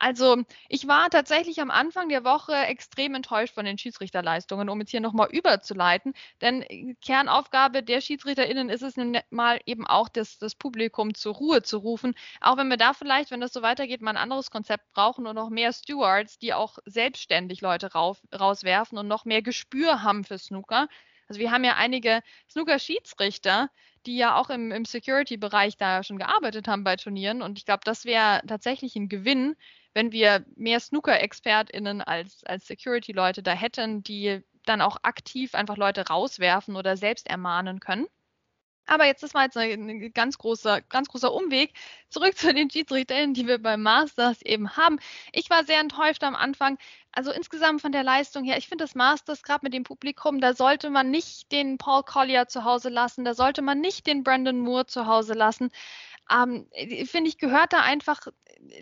Also 0.00 0.38
ich 0.70 0.88
war 0.88 1.10
tatsächlich 1.10 1.60
am 1.60 1.70
Anfang 1.70 2.08
der 2.08 2.24
Woche 2.24 2.54
extrem 2.54 3.14
enttäuscht 3.14 3.54
von 3.54 3.66
den 3.66 3.76
Schiedsrichterleistungen, 3.76 4.70
um 4.70 4.80
jetzt 4.80 4.90
hier 4.90 5.00
nochmal 5.00 5.28
überzuleiten. 5.30 6.14
Denn 6.40 6.62
äh, 6.62 6.94
Kernaufgabe 7.02 7.82
der 7.82 8.00
SchiedsrichterInnen 8.00 8.70
ist 8.70 8.82
es 8.82 8.96
nun 8.96 9.18
mal 9.28 9.60
eben 9.66 9.86
auch, 9.86 10.08
das, 10.08 10.38
das 10.38 10.54
Publikum 10.54 11.12
zur 11.14 11.34
Ruhe 11.34 11.62
zu 11.62 11.76
rufen. 11.76 12.14
Auch 12.40 12.56
wenn 12.56 12.68
wir 12.68 12.78
da 12.78 12.94
vielleicht, 12.94 13.30
wenn 13.30 13.42
das 13.42 13.52
so 13.52 13.60
weitergeht, 13.60 14.00
mal 14.00 14.12
ein 14.12 14.16
anderes 14.16 14.50
Konzept 14.50 14.90
brauchen 14.94 15.26
und 15.26 15.34
noch 15.34 15.50
mehr 15.50 15.70
Stewards, 15.72 16.38
die 16.38 16.54
auch 16.54 16.78
selbstständig 16.86 17.60
Leute 17.60 17.92
rauf, 17.92 18.22
rauswerfen 18.34 18.96
und 18.96 19.06
noch 19.06 19.26
mehr 19.26 19.42
Gespür 19.42 20.02
haben 20.02 20.24
für 20.24 20.38
Snooker. 20.38 20.88
Also 21.28 21.40
wir 21.40 21.50
haben 21.50 21.62
ja 21.62 21.76
einige 21.76 22.22
Snooker-Schiedsrichter, 22.48 23.68
die 24.06 24.16
ja 24.16 24.34
auch 24.36 24.48
im, 24.48 24.72
im 24.72 24.86
Security-Bereich 24.86 25.76
da 25.76 26.02
schon 26.02 26.18
gearbeitet 26.18 26.68
haben 26.68 26.84
bei 26.84 26.96
Turnieren. 26.96 27.42
Und 27.42 27.58
ich 27.58 27.66
glaube, 27.66 27.82
das 27.84 28.06
wäre 28.06 28.40
tatsächlich 28.46 28.96
ein 28.96 29.10
Gewinn, 29.10 29.56
wenn 29.94 30.12
wir 30.12 30.44
mehr 30.56 30.80
Snooker-ExpertInnen 30.80 32.02
als, 32.02 32.44
als 32.44 32.66
Security-Leute 32.66 33.42
da 33.42 33.52
hätten, 33.52 34.02
die 34.02 34.42
dann 34.64 34.80
auch 34.80 34.98
aktiv 35.02 35.54
einfach 35.54 35.76
Leute 35.76 36.06
rauswerfen 36.08 36.76
oder 36.76 36.96
selbst 36.96 37.28
ermahnen 37.28 37.80
können. 37.80 38.06
Aber 38.90 39.06
jetzt 39.06 39.22
ist 39.22 39.34
mal 39.34 39.44
jetzt 39.44 39.56
ein 39.56 40.12
ganz 40.12 40.36
großer, 40.36 40.80
ganz 40.80 41.08
großer 41.08 41.32
Umweg. 41.32 41.74
Zurück 42.08 42.36
zu 42.36 42.52
den 42.52 42.68
Schiedsrichtern, 42.70 43.34
die 43.34 43.46
wir 43.46 43.58
beim 43.58 43.82
Masters 43.82 44.42
eben 44.42 44.76
haben. 44.76 44.98
Ich 45.32 45.48
war 45.48 45.64
sehr 45.64 45.78
enttäuscht 45.78 46.24
am 46.24 46.34
Anfang. 46.34 46.76
Also 47.12 47.30
insgesamt 47.30 47.82
von 47.82 47.92
der 47.92 48.02
Leistung 48.02 48.44
her, 48.44 48.58
ich 48.58 48.68
finde 48.68 48.84
das 48.84 48.96
Masters 48.96 49.42
gerade 49.44 49.64
mit 49.64 49.74
dem 49.74 49.84
Publikum, 49.84 50.40
da 50.40 50.54
sollte 50.54 50.90
man 50.90 51.10
nicht 51.10 51.50
den 51.52 51.78
Paul 51.78 52.02
Collier 52.04 52.46
zu 52.46 52.64
Hause 52.64 52.88
lassen, 52.88 53.24
da 53.24 53.34
sollte 53.34 53.62
man 53.62 53.80
nicht 53.80 54.06
den 54.06 54.22
Brandon 54.22 54.58
Moore 54.58 54.86
zu 54.86 55.06
Hause 55.06 55.34
lassen 55.34 55.70
ähm, 56.30 56.68
finde 57.06 57.28
ich, 57.28 57.38
gehört 57.38 57.72
da 57.72 57.80
einfach 57.82 58.20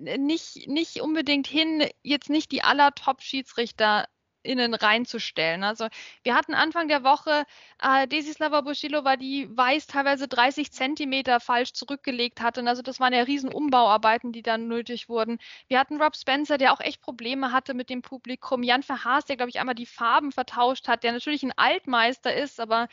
nicht, 0.01 0.69
nicht 0.69 1.01
unbedingt 1.01 1.47
hin, 1.47 1.89
jetzt 2.03 2.31
nicht 2.31 2.53
die 2.53 2.63
aller 2.63 2.95
Top-Schiedsrichter 2.95 4.07
innen 4.43 4.75
reinzustellen. 4.75 5.65
Also 5.65 5.89
wir 6.23 6.35
hatten 6.35 6.55
Anfang 6.55 6.89
der 6.89 7.05
Woche 7.05 7.45
äh, 7.83 8.07
Desislava 8.09 8.61
Bushilova, 8.63 9.17
die 9.17 9.49
weiß 9.55 9.87
teilweise 9.87 10.29
30 10.29 10.73
Zentimeter 10.73 11.41
falsch 11.41 11.73
zurückgelegt 11.73 12.41
hatte. 12.41 12.65
Also 12.67 12.83
das 12.83 13.01
waren 13.01 13.13
ja 13.13 13.23
riesen 13.23 13.53
Umbauarbeiten, 13.53 14.33
die 14.33 14.43
dann 14.43 14.69
nötig 14.69 15.09
wurden. 15.09 15.39
Wir 15.69 15.79
hatten 15.79 16.01
Rob 16.01 16.17
Spencer, 16.17 16.57
der 16.59 16.73
auch 16.73 16.81
echt 16.81 17.01
Probleme 17.01 17.53
hatte 17.53 17.75
mit 17.75 17.91
dem 17.91 18.03
Publikum. 18.03 18.63
Jan 18.63 18.83
Verhaas, 18.83 19.25
der 19.25 19.37
glaube 19.37 19.51
ich 19.51 19.61
einmal 19.61 19.75
die 19.75 19.87
Farben 19.87 20.33
vertauscht 20.33 20.89
hat, 20.89 21.03
der 21.03 21.13
natürlich 21.13 21.43
ein 21.43 21.57
Altmeister 21.57 22.35
ist, 22.35 22.61
aber 22.61 22.89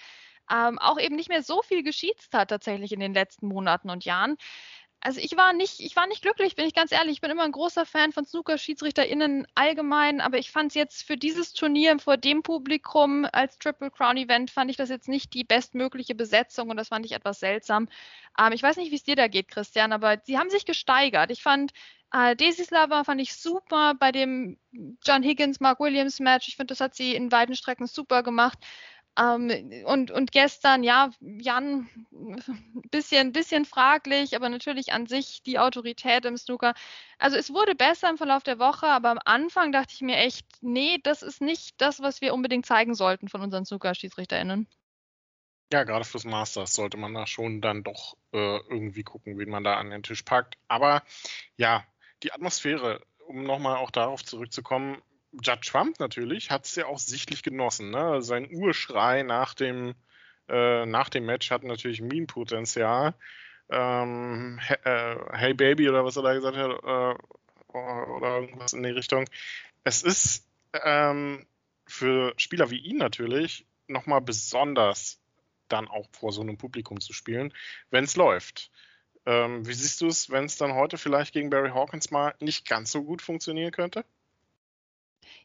ähm, 0.52 0.80
auch 0.80 1.00
eben 1.00 1.16
nicht 1.16 1.30
mehr 1.30 1.44
so 1.44 1.62
viel 1.62 1.84
geschießt 1.84 2.34
hat 2.34 2.50
tatsächlich 2.50 2.92
in 2.92 3.00
den 3.00 3.14
letzten 3.14 3.48
Monaten 3.48 3.90
und 3.90 4.06
Jahren. 4.06 4.38
Also 5.06 5.20
ich 5.22 5.38
war 5.38 5.54
nicht, 5.54 5.82
ich 5.82 5.96
war 5.96 6.08
nicht 6.08 6.24
glücklich, 6.24 6.56
bin 6.56 6.66
ich 6.66 6.74
ganz 6.74 6.92
ehrlich. 6.92 7.14
Ich 7.14 7.22
bin 7.22 7.30
immer 7.30 7.44
ein 7.44 7.52
großer 7.52 7.86
Fan 7.86 8.12
von 8.12 8.26
Snooker-SchiedsrichterInnen 8.26 9.46
allgemein, 9.54 10.20
aber 10.20 10.40
ich 10.40 10.50
fand 10.50 10.72
es 10.72 10.74
jetzt 10.74 11.04
für 11.04 11.16
dieses 11.16 11.54
Turnier 11.54 12.00
vor 12.00 12.18
dem 12.18 12.42
Publikum 12.42 13.28
als 13.32 13.60
Triple 13.60 13.92
Crown 13.92 14.18
Event 14.18 14.50
fand 14.50 14.72
ich 14.72 14.78
das 14.78 14.90
jetzt 14.90 15.08
nicht 15.08 15.36
die 15.36 15.44
bestmögliche 15.44 16.16
Besetzung 16.16 16.72
und 16.72 16.78
das 16.78 16.88
fand 16.88 17.06
ich 17.06 17.12
etwas 17.12 17.40
seltsam. 17.40 17.88
Ähm, 18.40 18.54
ich 18.54 18.64
weiß 18.64 18.78
nicht, 18.78 18.90
wie 18.90 18.96
es 18.96 19.04
dir 19.04 19.16
da 19.16 19.28
geht, 19.28 19.48
Christian, 19.48 19.94
aber 19.94 20.18
sie 20.24 20.40
haben 20.40 20.50
sich 20.50 20.66
gesteigert. 20.66 21.30
Ich 21.30 21.44
fand 21.44 21.72
äh, 22.12 22.36
Desislava 22.36 23.04
fand 23.04 23.22
ich 23.22 23.36
super 23.36 23.94
bei 24.00 24.12
dem 24.12 24.58
John 25.04 25.22
Higgins, 25.22 25.60
Mark 25.60 25.80
Williams 25.80 26.20
Match. 26.20 26.48
Ich 26.48 26.56
finde, 26.56 26.72
das 26.72 26.80
hat 26.80 26.96
sie 26.96 27.14
in 27.14 27.30
beiden 27.30 27.56
Strecken 27.56 27.88
super 27.88 28.24
gemacht. 28.24 28.58
Ähm, 29.18 29.84
und, 29.86 30.12
und 30.12 30.32
gestern, 30.32 30.84
ja, 30.84 31.10
Jan, 31.22 31.90
bisschen, 32.92 33.32
bisschen 33.32 33.66
fraglich, 33.66 34.36
aber 34.36 34.50
natürlich 34.50 34.92
an 34.92 35.08
sich 35.08 35.42
die 35.44 35.58
Autorität 35.58 36.26
im 36.26 36.38
Snooker. 36.38 36.74
Also 37.18 37.38
es 37.38 37.54
wurde 37.54 37.76
besser 37.76 38.10
im 38.10 38.18
Verlauf 38.18 38.44
der 38.44 38.60
Woche, 38.60 38.88
aber 38.88 39.12
am 39.12 39.20
Anfang 39.24 39.72
dachte 39.72 39.94
ich 39.94 40.02
mir 40.02 40.18
echt, 40.18 40.46
nee, 40.62 41.00
das 41.04 41.22
ist 41.22 41.42
nicht 41.42 41.80
das, 41.80 42.02
was 42.02 42.20
wir 42.20 42.34
unbedingt 42.34 42.66
zeigen 42.66 42.94
sollten 42.94 43.30
von 43.30 43.42
unseren 43.42 43.66
Snooker-SchiedsrichterInnen. 43.66 44.68
Ja, 45.72 45.84
gerade 45.84 46.06
fürs 46.06 46.26
Masters 46.26 46.74
sollte 46.74 46.98
man 46.98 47.14
da 47.14 47.26
schon 47.26 47.62
dann 47.62 47.84
doch 47.84 48.18
äh, 48.34 48.58
irgendwie 48.70 49.04
gucken, 49.04 49.38
wen 49.38 49.50
man 49.50 49.64
da 49.64 49.78
an 49.78 49.90
den 49.90 50.04
Tisch 50.04 50.24
packt. 50.24 50.58
Aber 50.68 51.04
ja, 51.58 51.86
die 52.22 52.34
Atmosphäre, 52.34 53.02
um 53.28 53.44
nochmal 53.44 53.78
auch 53.78 53.92
darauf 53.92 54.24
zurückzukommen, 54.24 55.02
Judd 55.42 55.62
Trump 55.62 56.00
natürlich 56.00 56.52
hat 56.52 56.66
es 56.66 56.76
ja 56.76 56.86
auch 56.86 57.00
sichtlich 57.00 57.44
genossen. 57.44 57.92
Ne? 57.92 58.22
Sein 58.22 58.50
Urschrei 58.52 59.24
nach 59.24 59.54
dem, 59.54 59.96
äh, 60.48 60.86
nach 60.86 61.10
dem 61.10 61.26
Match 61.26 61.52
hat 61.52 61.64
natürlich 61.64 62.02
Meme-Potenzial. 62.02 63.14
Ähm, 63.70 64.60
äh, 64.84 65.16
hey 65.34 65.54
Baby 65.54 65.90
oder 65.90 66.06
was 66.06 66.18
er 66.18 66.24
da 66.24 66.34
gesagt 66.34 66.58
hat, 66.58 66.72
äh, 66.72 67.76
oder 67.76 68.40
irgendwas 68.40 68.74
in 68.74 68.84
die 68.84 68.90
Richtung. 68.90 69.26
Es 69.84 70.04
ist 70.04 70.48
ähm, 70.84 71.46
für 71.86 72.34
Spieler 72.38 72.70
wie 72.70 72.80
ihn 72.80 72.98
natürlich 72.98 73.66
nochmal 73.88 74.22
besonders 74.22 75.20
dann 75.68 75.88
auch 75.88 76.08
vor 76.12 76.32
so 76.32 76.42
einem 76.42 76.58
Publikum 76.58 77.02
zu 77.02 77.14
spielen, 77.14 77.54
wenn 77.90 78.04
es 78.04 78.16
läuft. 78.16 78.72
Ähm, 79.26 79.66
wie 79.66 79.74
siehst 79.74 80.02
du 80.02 80.08
es, 80.08 80.30
wenn 80.30 80.46
es 80.46 80.58
dann 80.58 80.74
heute 80.76 80.98
vielleicht 80.98 81.34
gegen 81.34 81.50
Barry 81.50 81.72
Hawkins 81.72 82.12
mal 82.12 82.36
nicht 82.40 82.68
ganz 82.68 82.92
so 82.92 83.04
gut 83.04 83.22
funktionieren 83.22 83.72
könnte? 83.72 84.06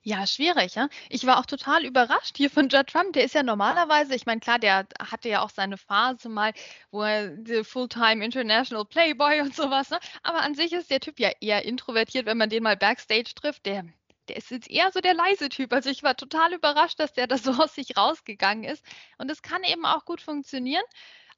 Ja, 0.03 0.26
schwierig, 0.26 0.74
ja. 0.76 0.88
Ich 1.11 1.26
war 1.26 1.38
auch 1.38 1.46
total 1.46 1.85
überrascht 1.85 2.37
hier 2.37 2.50
von 2.50 2.68
Judd 2.68 2.87
Trump. 2.88 3.12
Der 3.12 3.24
ist 3.24 3.35
ja 3.35 3.42
normalerweise, 3.42 4.14
ich 4.14 4.24
meine, 4.26 4.40
klar, 4.40 4.59
der 4.59 4.87
hatte 4.98 5.29
ja 5.29 5.42
auch 5.42 5.50
seine 5.50 5.76
Phase 5.76 6.29
mal, 6.29 6.53
wo 6.90 7.03
er 7.03 7.37
Fulltime 7.64 8.24
International 8.24 8.85
Playboy 8.85 9.40
und 9.42 9.55
sowas, 9.55 9.90
ne? 9.90 9.98
Aber 10.22 10.40
an 10.42 10.55
sich 10.55 10.72
ist 10.72 10.90
der 10.90 11.00
Typ 11.00 11.20
ja 11.20 11.31
eher 11.40 11.64
introvertiert, 11.64 12.26
wenn 12.26 12.38
man 12.38 12.48
den 12.50 12.62
mal 12.62 12.76
Backstage 12.76 13.35
trifft. 13.35 13.66
Der, 13.66 13.85
der 14.29 14.37
ist 14.37 14.50
jetzt 14.50 14.70
eher 14.70 14.90
so 14.92 15.00
der 15.00 15.14
leise 15.14 15.48
Typ. 15.50 15.72
Also 15.72 15.90
ich 15.90 16.03
war 16.03 16.16
total 16.16 16.55
überrascht, 16.55 16.98
dass 16.98 17.12
der 17.12 17.26
da 17.26 17.37
so 17.37 17.53
aus 17.53 17.74
sich 17.74 17.96
rausgegangen 17.96 18.64
ist. 18.64 18.85
Und 19.18 19.31
es 19.31 19.42
kann 19.42 19.62
eben 19.64 19.85
auch 19.85 20.05
gut 20.07 20.22
funktionieren. 20.22 20.85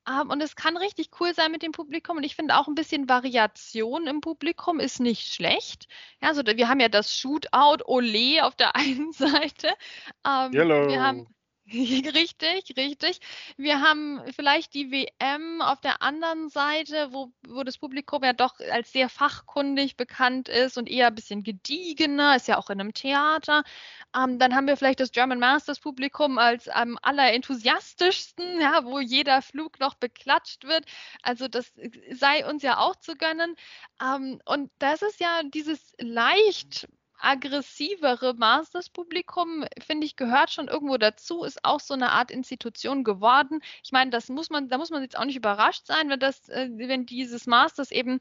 Ähm, 0.09 0.31
und 0.31 0.43
es 0.43 0.57
kann 0.57 0.77
richtig 0.77 1.11
cool 1.21 1.35
sein 1.35 1.53
mit 1.53 1.63
dem 1.63 1.73
Publikum. 1.73 2.17
Und 2.17 2.25
ich 2.25 2.37
finde 2.37 2.57
auch 2.57 2.67
ein 2.67 2.75
bisschen 2.75 3.09
Variation 3.09 4.07
im 4.07 4.21
Publikum 4.21 4.81
ist 4.81 5.01
nicht 5.01 5.33
schlecht. 5.33 5.87
Ja, 6.21 6.29
also 6.29 6.43
wir 6.45 6.69
haben 6.69 6.81
ja 6.81 6.89
das 6.89 7.17
Shootout 7.17 7.85
Ole 7.87 8.45
auf 8.45 8.57
der 8.57 8.75
einen 8.77 9.13
Seite. 9.13 9.69
Ähm, 10.27 10.53
wir 10.53 11.03
haben 11.03 11.27
Richtig, 11.73 12.77
richtig. 12.77 13.21
Wir 13.57 13.81
haben 13.81 14.21
vielleicht 14.35 14.75
die 14.75 14.91
WM 14.91 15.63
auf 15.63 15.81
der 15.81 16.03
anderen 16.03 16.49
Seite, 16.49 17.13
wo, 17.13 17.33
wo 17.47 17.63
das 17.63 17.79
Publikum 17.79 18.25
ja 18.25 18.33
doch 18.33 18.59
als 18.73 18.93
sehr 18.93 19.09
fachkundig 19.09 19.97
bekannt 19.97 20.49
ist 20.49 20.77
und 20.77 20.89
eher 20.91 21.07
ein 21.07 21.15
bisschen 21.15 21.45
gediegener, 21.45 22.35
ist 22.37 22.49
ja 22.49 22.59
auch 22.59 22.69
in 22.69 22.81
einem 22.81 22.93
Theater. 22.95 23.63
Ähm, 24.15 24.39
dann 24.41 24.55
haben 24.55 24.67
wir 24.67 24.77
vielleicht 24.77 24.99
das 25.01 25.13
German 25.13 25.39
Masters 25.39 25.79
Publikum 25.81 26.37
als 26.39 26.69
am 26.69 26.99
allerenthusiastischsten, 27.01 28.61
ja, 28.61 28.85
wo 28.85 28.99
jeder 28.99 29.41
Flug 29.41 29.79
noch 29.79 29.95
beklatscht 29.95 30.65
wird. 30.65 30.85
Also 31.23 31.47
das 31.49 31.73
sei 32.11 32.45
uns 32.45 32.63
ja 32.65 32.79
auch 32.79 32.97
zu 32.97 33.15
gönnen. 33.17 33.55
Ähm, 34.03 34.41
und 34.47 34.71
das 34.81 35.01
ist 35.03 35.21
ja 35.21 35.43
dieses 35.45 35.95
leicht 35.99 36.89
aggressivere 37.23 38.35
Masters-Publikum, 38.35 39.65
finde 39.85 40.07
ich, 40.07 40.17
gehört 40.17 40.51
schon 40.51 40.69
irgendwo 40.69 40.97
dazu, 40.97 41.45
ist 41.45 41.65
auch 41.65 41.81
so 41.81 41.95
eine 41.95 42.11
Art 42.11 42.31
Institution 42.31 43.05
geworden. 43.05 43.61
Ich 43.85 43.93
meine, 43.93 44.11
das 44.11 44.29
muss 44.29 44.51
man, 44.51 44.69
da 44.69 44.79
muss 44.79 44.91
man 44.91 45.03
jetzt 45.03 45.17
auch 45.17 45.25
nicht 45.25 45.37
überrascht 45.37 45.87
sein, 45.87 46.11
wenn 46.11 46.21
das, 46.21 46.49
äh, 46.49 46.69
wenn 46.75 47.07
dieses 47.07 47.47
Masters 47.47 47.91
eben 47.93 48.21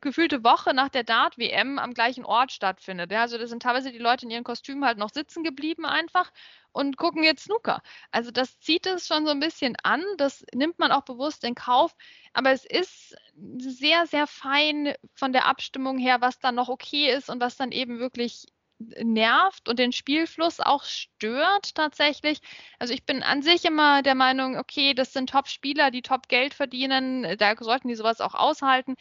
gefühlte 0.00 0.44
Woche 0.44 0.74
nach 0.74 0.88
der 0.88 1.04
Dart-WM 1.04 1.78
am 1.78 1.94
gleichen 1.94 2.24
Ort 2.24 2.52
stattfindet. 2.52 3.10
Ja, 3.10 3.22
also 3.22 3.38
da 3.38 3.46
sind 3.46 3.62
teilweise 3.62 3.92
die 3.92 3.98
Leute 3.98 4.26
in 4.26 4.30
ihren 4.30 4.44
Kostümen 4.44 4.84
halt 4.84 4.98
noch 4.98 5.10
sitzen 5.10 5.42
geblieben 5.42 5.86
einfach 5.86 6.30
und 6.72 6.96
gucken 6.96 7.24
jetzt 7.24 7.44
Snooker. 7.44 7.82
Also 8.10 8.30
das 8.30 8.58
zieht 8.60 8.86
es 8.86 9.06
schon 9.06 9.24
so 9.24 9.30
ein 9.30 9.40
bisschen 9.40 9.76
an, 9.82 10.02
das 10.18 10.44
nimmt 10.52 10.78
man 10.78 10.92
auch 10.92 11.02
bewusst 11.02 11.44
in 11.44 11.54
Kauf, 11.54 11.94
aber 12.32 12.50
es 12.50 12.64
ist 12.64 13.16
sehr, 13.58 14.06
sehr 14.06 14.26
fein 14.26 14.94
von 15.14 15.32
der 15.32 15.46
Abstimmung 15.46 15.98
her, 15.98 16.20
was 16.20 16.38
dann 16.40 16.56
noch 16.56 16.68
okay 16.68 17.10
ist 17.10 17.30
und 17.30 17.40
was 17.40 17.56
dann 17.56 17.72
eben 17.72 17.98
wirklich 17.98 18.46
nervt 18.78 19.68
und 19.68 19.78
den 19.78 19.92
Spielfluss 19.92 20.60
auch 20.60 20.84
stört 20.84 21.74
tatsächlich. 21.74 22.40
Also 22.78 22.92
ich 22.92 23.04
bin 23.04 23.22
an 23.22 23.42
sich 23.42 23.64
immer 23.64 24.02
der 24.02 24.14
Meinung, 24.14 24.58
okay, 24.58 24.94
das 24.94 25.12
sind 25.12 25.30
Top-Spieler, 25.30 25.90
die 25.90 26.02
Top-Geld 26.02 26.54
verdienen, 26.54 27.36
da 27.38 27.54
sollten 27.58 27.88
die 27.88 27.94
sowas 27.94 28.20
auch 28.20 28.34
aushalten. 28.34 28.96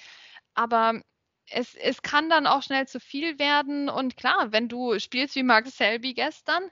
Aber 0.55 1.01
es, 1.49 1.75
es 1.75 2.01
kann 2.01 2.29
dann 2.29 2.47
auch 2.47 2.63
schnell 2.63 2.87
zu 2.87 2.99
viel 2.99 3.39
werden. 3.39 3.89
Und 3.89 4.17
klar, 4.17 4.51
wenn 4.51 4.67
du 4.67 4.99
spielst 4.99 5.35
wie 5.35 5.43
Mark 5.43 5.67
Selby 5.67 6.13
gestern, 6.13 6.63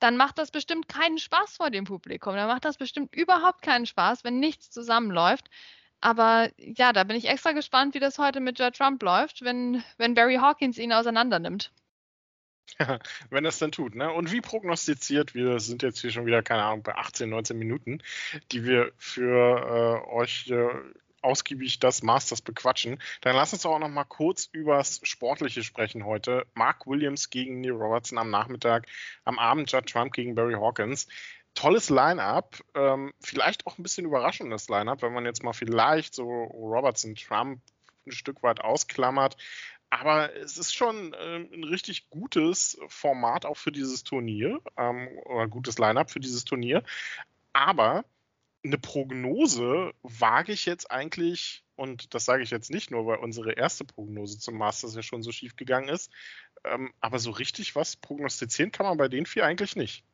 dann 0.00 0.16
macht 0.16 0.38
das 0.38 0.50
bestimmt 0.50 0.88
keinen 0.88 1.18
Spaß 1.18 1.56
vor 1.56 1.70
dem 1.70 1.84
Publikum. 1.84 2.34
Dann 2.34 2.48
macht 2.48 2.64
das 2.64 2.76
bestimmt 2.76 3.14
überhaupt 3.14 3.62
keinen 3.62 3.86
Spaß, 3.86 4.24
wenn 4.24 4.40
nichts 4.40 4.70
zusammenläuft. 4.70 5.48
Aber 6.00 6.50
ja, 6.58 6.92
da 6.92 7.04
bin 7.04 7.16
ich 7.16 7.28
extra 7.28 7.52
gespannt, 7.52 7.94
wie 7.94 8.00
das 8.00 8.18
heute 8.18 8.40
mit 8.40 8.58
Joe 8.58 8.72
Trump 8.72 9.02
läuft, 9.02 9.42
wenn, 9.42 9.82
wenn 9.96 10.14
Barry 10.14 10.36
Hawkins 10.36 10.76
ihn 10.76 10.92
auseinandernimmt. 10.92 11.72
wenn 13.30 13.44
es 13.44 13.58
dann 13.58 13.72
tut, 13.72 13.94
ne? 13.94 14.12
Und 14.12 14.32
wie 14.32 14.40
prognostiziert, 14.40 15.34
wir 15.34 15.60
sind 15.60 15.82
jetzt 15.82 16.00
hier 16.00 16.10
schon 16.10 16.26
wieder, 16.26 16.42
keine 16.42 16.64
Ahnung, 16.64 16.82
bei 16.82 16.94
18, 16.94 17.28
19 17.30 17.56
Minuten, 17.56 18.02
die 18.52 18.64
wir 18.64 18.92
für 18.96 20.02
äh, 20.06 20.10
euch 20.10 20.50
äh, 20.50 20.68
ausgiebig 21.24 21.80
das 21.80 22.02
Masters 22.02 22.42
bequatschen. 22.42 23.00
Dann 23.22 23.34
lass 23.34 23.52
uns 23.52 23.62
doch 23.62 23.72
auch 23.72 23.78
noch 23.78 23.88
mal 23.88 24.04
kurz 24.04 24.48
übers 24.52 25.00
Sportliche 25.02 25.62
sprechen 25.62 26.04
heute. 26.04 26.46
Mark 26.54 26.86
Williams 26.86 27.30
gegen 27.30 27.60
Neil 27.60 27.72
Robertson 27.72 28.18
am 28.18 28.30
Nachmittag, 28.30 28.86
am 29.24 29.38
Abend 29.38 29.70
Judd 29.72 29.86
Trump 29.86 30.12
gegen 30.12 30.34
Barry 30.34 30.54
Hawkins. 30.54 31.08
Tolles 31.54 31.88
Line-up, 31.88 32.58
ähm, 32.74 33.12
vielleicht 33.20 33.66
auch 33.66 33.78
ein 33.78 33.84
bisschen 33.84 34.06
überraschendes 34.06 34.68
Line-up, 34.68 35.02
wenn 35.02 35.12
man 35.12 35.24
jetzt 35.24 35.44
mal 35.44 35.52
vielleicht 35.52 36.14
so 36.14 36.24
Robertson 36.24 37.14
Trump 37.14 37.60
ein 38.06 38.12
Stück 38.12 38.42
weit 38.42 38.60
ausklammert. 38.60 39.36
Aber 39.88 40.34
es 40.34 40.58
ist 40.58 40.74
schon 40.74 41.14
äh, 41.14 41.36
ein 41.36 41.62
richtig 41.62 42.10
gutes 42.10 42.76
Format 42.88 43.46
auch 43.46 43.56
für 43.56 43.70
dieses 43.70 44.02
Turnier 44.02 44.60
ähm, 44.76 45.08
oder 45.26 45.46
gutes 45.46 45.78
Line-up 45.78 46.10
für 46.10 46.18
dieses 46.18 46.44
Turnier. 46.44 46.82
Aber 47.52 48.04
eine 48.64 48.78
Prognose 48.78 49.92
wage 50.02 50.52
ich 50.52 50.64
jetzt 50.64 50.90
eigentlich, 50.90 51.64
und 51.76 52.14
das 52.14 52.24
sage 52.24 52.42
ich 52.42 52.50
jetzt 52.50 52.70
nicht 52.70 52.90
nur, 52.90 53.06
weil 53.06 53.18
unsere 53.18 53.52
erste 53.52 53.84
Prognose 53.84 54.38
zum 54.38 54.56
Masters 54.56 54.94
ja 54.94 55.02
schon 55.02 55.22
so 55.22 55.32
schief 55.32 55.56
gegangen 55.56 55.88
ist, 55.88 56.10
ähm, 56.64 56.92
aber 57.00 57.18
so 57.18 57.30
richtig 57.30 57.76
was 57.76 57.96
prognostizieren 57.96 58.72
kann 58.72 58.86
man 58.86 58.96
bei 58.96 59.08
den 59.08 59.26
vier 59.26 59.44
eigentlich 59.44 59.76
nicht. 59.76 60.04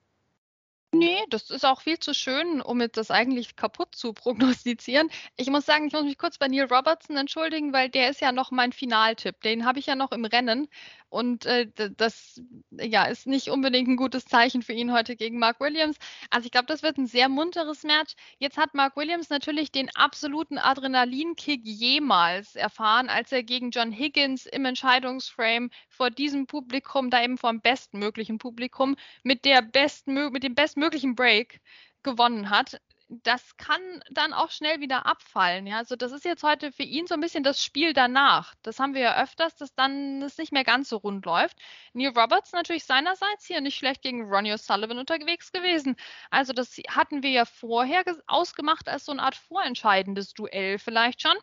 Nee, 0.93 1.25
das 1.29 1.51
ist 1.51 1.65
auch 1.65 1.83
viel 1.83 2.01
zu 2.01 2.15
schön, 2.15 2.61
um 2.61 2.81
jetzt 2.81 2.97
das 2.97 3.13
eigentlich 3.13 3.55
kaputt 3.55 3.95
zu 3.95 4.13
prognostizieren. 4.65 5.09
Ich 5.37 5.49
muss 5.49 5.65
sagen, 5.65 5.87
ich 5.87 5.93
muss 5.93 6.03
mich 6.03 6.19
kurz 6.19 6.37
bei 6.37 6.49
Neil 6.49 6.65
Robertson 6.65 7.17
entschuldigen, 7.17 7.73
weil 7.73 7.89
der 7.89 8.11
ist 8.11 8.21
ja 8.21 8.33
noch 8.33 8.51
mein 8.51 8.73
Finaltipp. 8.73 9.41
Den 9.43 9.65
habe 9.65 9.79
ich 9.79 9.87
ja 9.87 9.95
noch 9.95 10.11
im 10.11 10.25
Rennen. 10.25 10.67
Und 11.09 11.47
äh, 11.47 11.69
das 11.97 12.41
ja, 12.71 13.05
ist 13.05 13.27
nicht 13.27 13.51
unbedingt 13.51 13.89
ein 13.89 13.97
gutes 13.97 14.27
Zeichen 14.27 14.63
für 14.63 14.73
ihn 14.73 14.93
heute 14.93 15.17
gegen 15.17 15.39
Mark 15.39 15.61
Williams. 15.61 15.97
Also 16.31 16.47
ich 16.47 16.53
glaube, 16.53 16.67
das 16.67 16.83
wird 16.83 16.99
ein 16.99 17.07
sehr 17.07 17.29
munteres 17.29 17.83
Match. 17.85 18.15
Jetzt 18.39 18.57
hat 18.57 18.75
Mark 18.75 18.97
Williams 18.97 19.29
natürlich 19.29 19.73
den 19.73 19.91
absoluten 19.97 20.59
Adrenalinkick 20.59 21.63
jemals 21.65 22.55
erfahren, 22.57 23.09
als 23.09 23.33
er 23.33 23.43
gegen 23.43 23.71
John 23.71 23.93
Higgins 23.93 24.47
im 24.47 24.65
Entscheidungsframe 24.65 25.71
vor 25.89 26.11
diesem 26.11 26.47
Publikum, 26.47 27.11
da 27.11 27.23
eben 27.23 27.39
vor 27.39 27.51
dem 27.51 27.61
bestmöglichen 27.61 28.39
Publikum, 28.39 28.97
mit, 29.25 29.45
der 29.45 29.63
besten, 29.63 30.31
mit 30.31 30.45
dem 30.45 30.55
bestmöglichen 30.55 30.80
Break 31.15 31.61
gewonnen 32.03 32.51
hat 32.51 32.81
das 33.25 33.57
kann 33.57 33.81
dann 34.11 34.33
auch 34.33 34.51
schnell 34.51 34.81
wieder 34.81 35.05
abfallen. 35.05 35.67
Ja, 35.67 35.79
also 35.79 35.97
das 35.97 36.13
ist 36.13 36.25
jetzt 36.25 36.45
heute 36.45 36.71
für 36.71 36.85
ihn 36.85 37.09
so 37.09 37.15
ein 37.15 37.21
bisschen 37.21 37.43
das 37.43 37.63
Spiel 37.63 37.93
danach. 37.93 38.55
Das 38.63 38.79
haben 38.79 38.95
wir 38.95 39.01
ja 39.01 39.21
öfters, 39.21 39.57
dass 39.57 39.75
dann 39.75 40.23
es 40.23 40.39
nicht 40.39 40.53
mehr 40.53 40.63
ganz 40.63 40.89
so 40.89 40.99
rund 40.99 41.27
läuft. 41.27 41.59
Neil 41.93 42.17
Roberts 42.17 42.53
natürlich 42.53 42.85
seinerseits 42.85 43.47
hier 43.47 43.61
nicht 43.61 43.77
schlecht 43.77 44.03
gegen 44.03 44.23
Ronnie 44.23 44.53
O'Sullivan 44.53 44.99
unterwegs 44.99 45.51
gewesen. 45.51 45.97
Also 46.31 46.53
das 46.53 46.77
hatten 46.89 47.25
wir 47.25 47.31
ja 47.31 47.45
vorher 47.47 48.05
ausgemacht 48.29 48.89
als 48.89 49.07
so 49.07 49.13
eine 49.13 49.23
Art 49.23 49.35
vorentscheidendes 49.35 50.33
Duell 50.35 50.79
vielleicht 50.79 51.23
schon. 51.23 51.37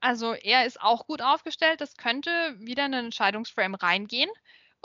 Also 0.00 0.34
er 0.34 0.66
ist 0.66 0.80
auch 0.82 1.06
gut 1.06 1.22
aufgestellt. 1.22 1.80
Das 1.80 1.96
könnte 1.96 2.30
wieder 2.58 2.84
in 2.84 2.92
den 2.92 3.06
Entscheidungsframe 3.06 3.74
reingehen. 3.74 4.30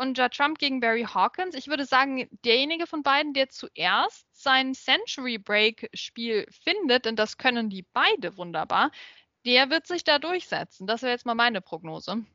Und 0.02 0.18
ja, 0.18 0.30
Trump 0.30 0.58
gegen 0.58 0.80
Barry 0.80 1.04
Hawkins. 1.04 1.54
Ich 1.54 1.68
würde 1.68 1.86
sagen, 1.86 2.28
derjenige 2.44 2.88
von 2.88 3.04
beiden, 3.04 3.36
der 3.36 3.50
zuerst 3.50 4.26
sein 4.32 4.74
Century 4.74 5.38
Break 5.38 5.92
Spiel 5.94 6.48
findet, 6.64 7.06
denn 7.06 7.16
das 7.16 7.38
können 7.38 7.70
die 7.70 7.86
beide 7.94 8.36
wunderbar, 8.36 8.90
der 9.46 9.70
wird 9.70 9.86
sich 9.86 10.04
da 10.04 10.18
durchsetzen. 10.18 10.88
Das 10.88 11.04
wäre 11.04 11.12
jetzt 11.12 11.28
mal 11.28 11.36
meine 11.36 11.62
Prognose. 11.62 12.26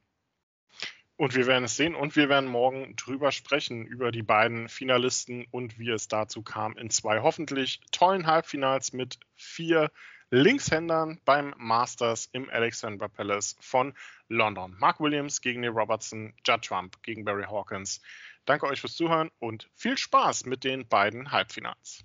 Und 1.16 1.34
wir 1.34 1.48
werden 1.48 1.64
es 1.64 1.76
sehen 1.76 1.96
und 1.96 2.14
wir 2.14 2.28
werden 2.28 2.48
morgen 2.48 2.94
drüber 2.94 3.32
sprechen, 3.32 3.84
über 3.84 4.12
die 4.12 4.22
beiden 4.22 4.68
Finalisten 4.68 5.44
und 5.50 5.76
wie 5.76 5.90
es 5.90 6.06
dazu 6.06 6.42
kam 6.42 6.76
in 6.78 6.88
zwei 6.90 7.22
hoffentlich 7.22 7.80
tollen 7.90 8.28
Halbfinals 8.28 8.92
mit 8.92 9.18
vier 9.34 9.90
Linkshändern 10.30 11.20
beim 11.24 11.54
Masters 11.56 12.28
im 12.32 12.50
Alexandra 12.50 13.06
Palace 13.06 13.56
von 13.60 13.94
London. 14.28 14.74
Mark 14.78 14.98
Williams 14.98 15.40
gegen 15.40 15.60
Neil 15.60 15.70
Robertson, 15.70 16.34
Judd 16.44 16.62
Trump 16.62 17.00
gegen 17.02 17.24
Barry 17.24 17.44
Hawkins. 17.44 18.00
Danke 18.44 18.66
euch 18.66 18.80
fürs 18.80 18.96
Zuhören 18.96 19.30
und 19.38 19.68
viel 19.74 19.96
Spaß 19.96 20.46
mit 20.46 20.64
den 20.64 20.88
beiden 20.88 21.30
Halbfinals. 21.30 22.04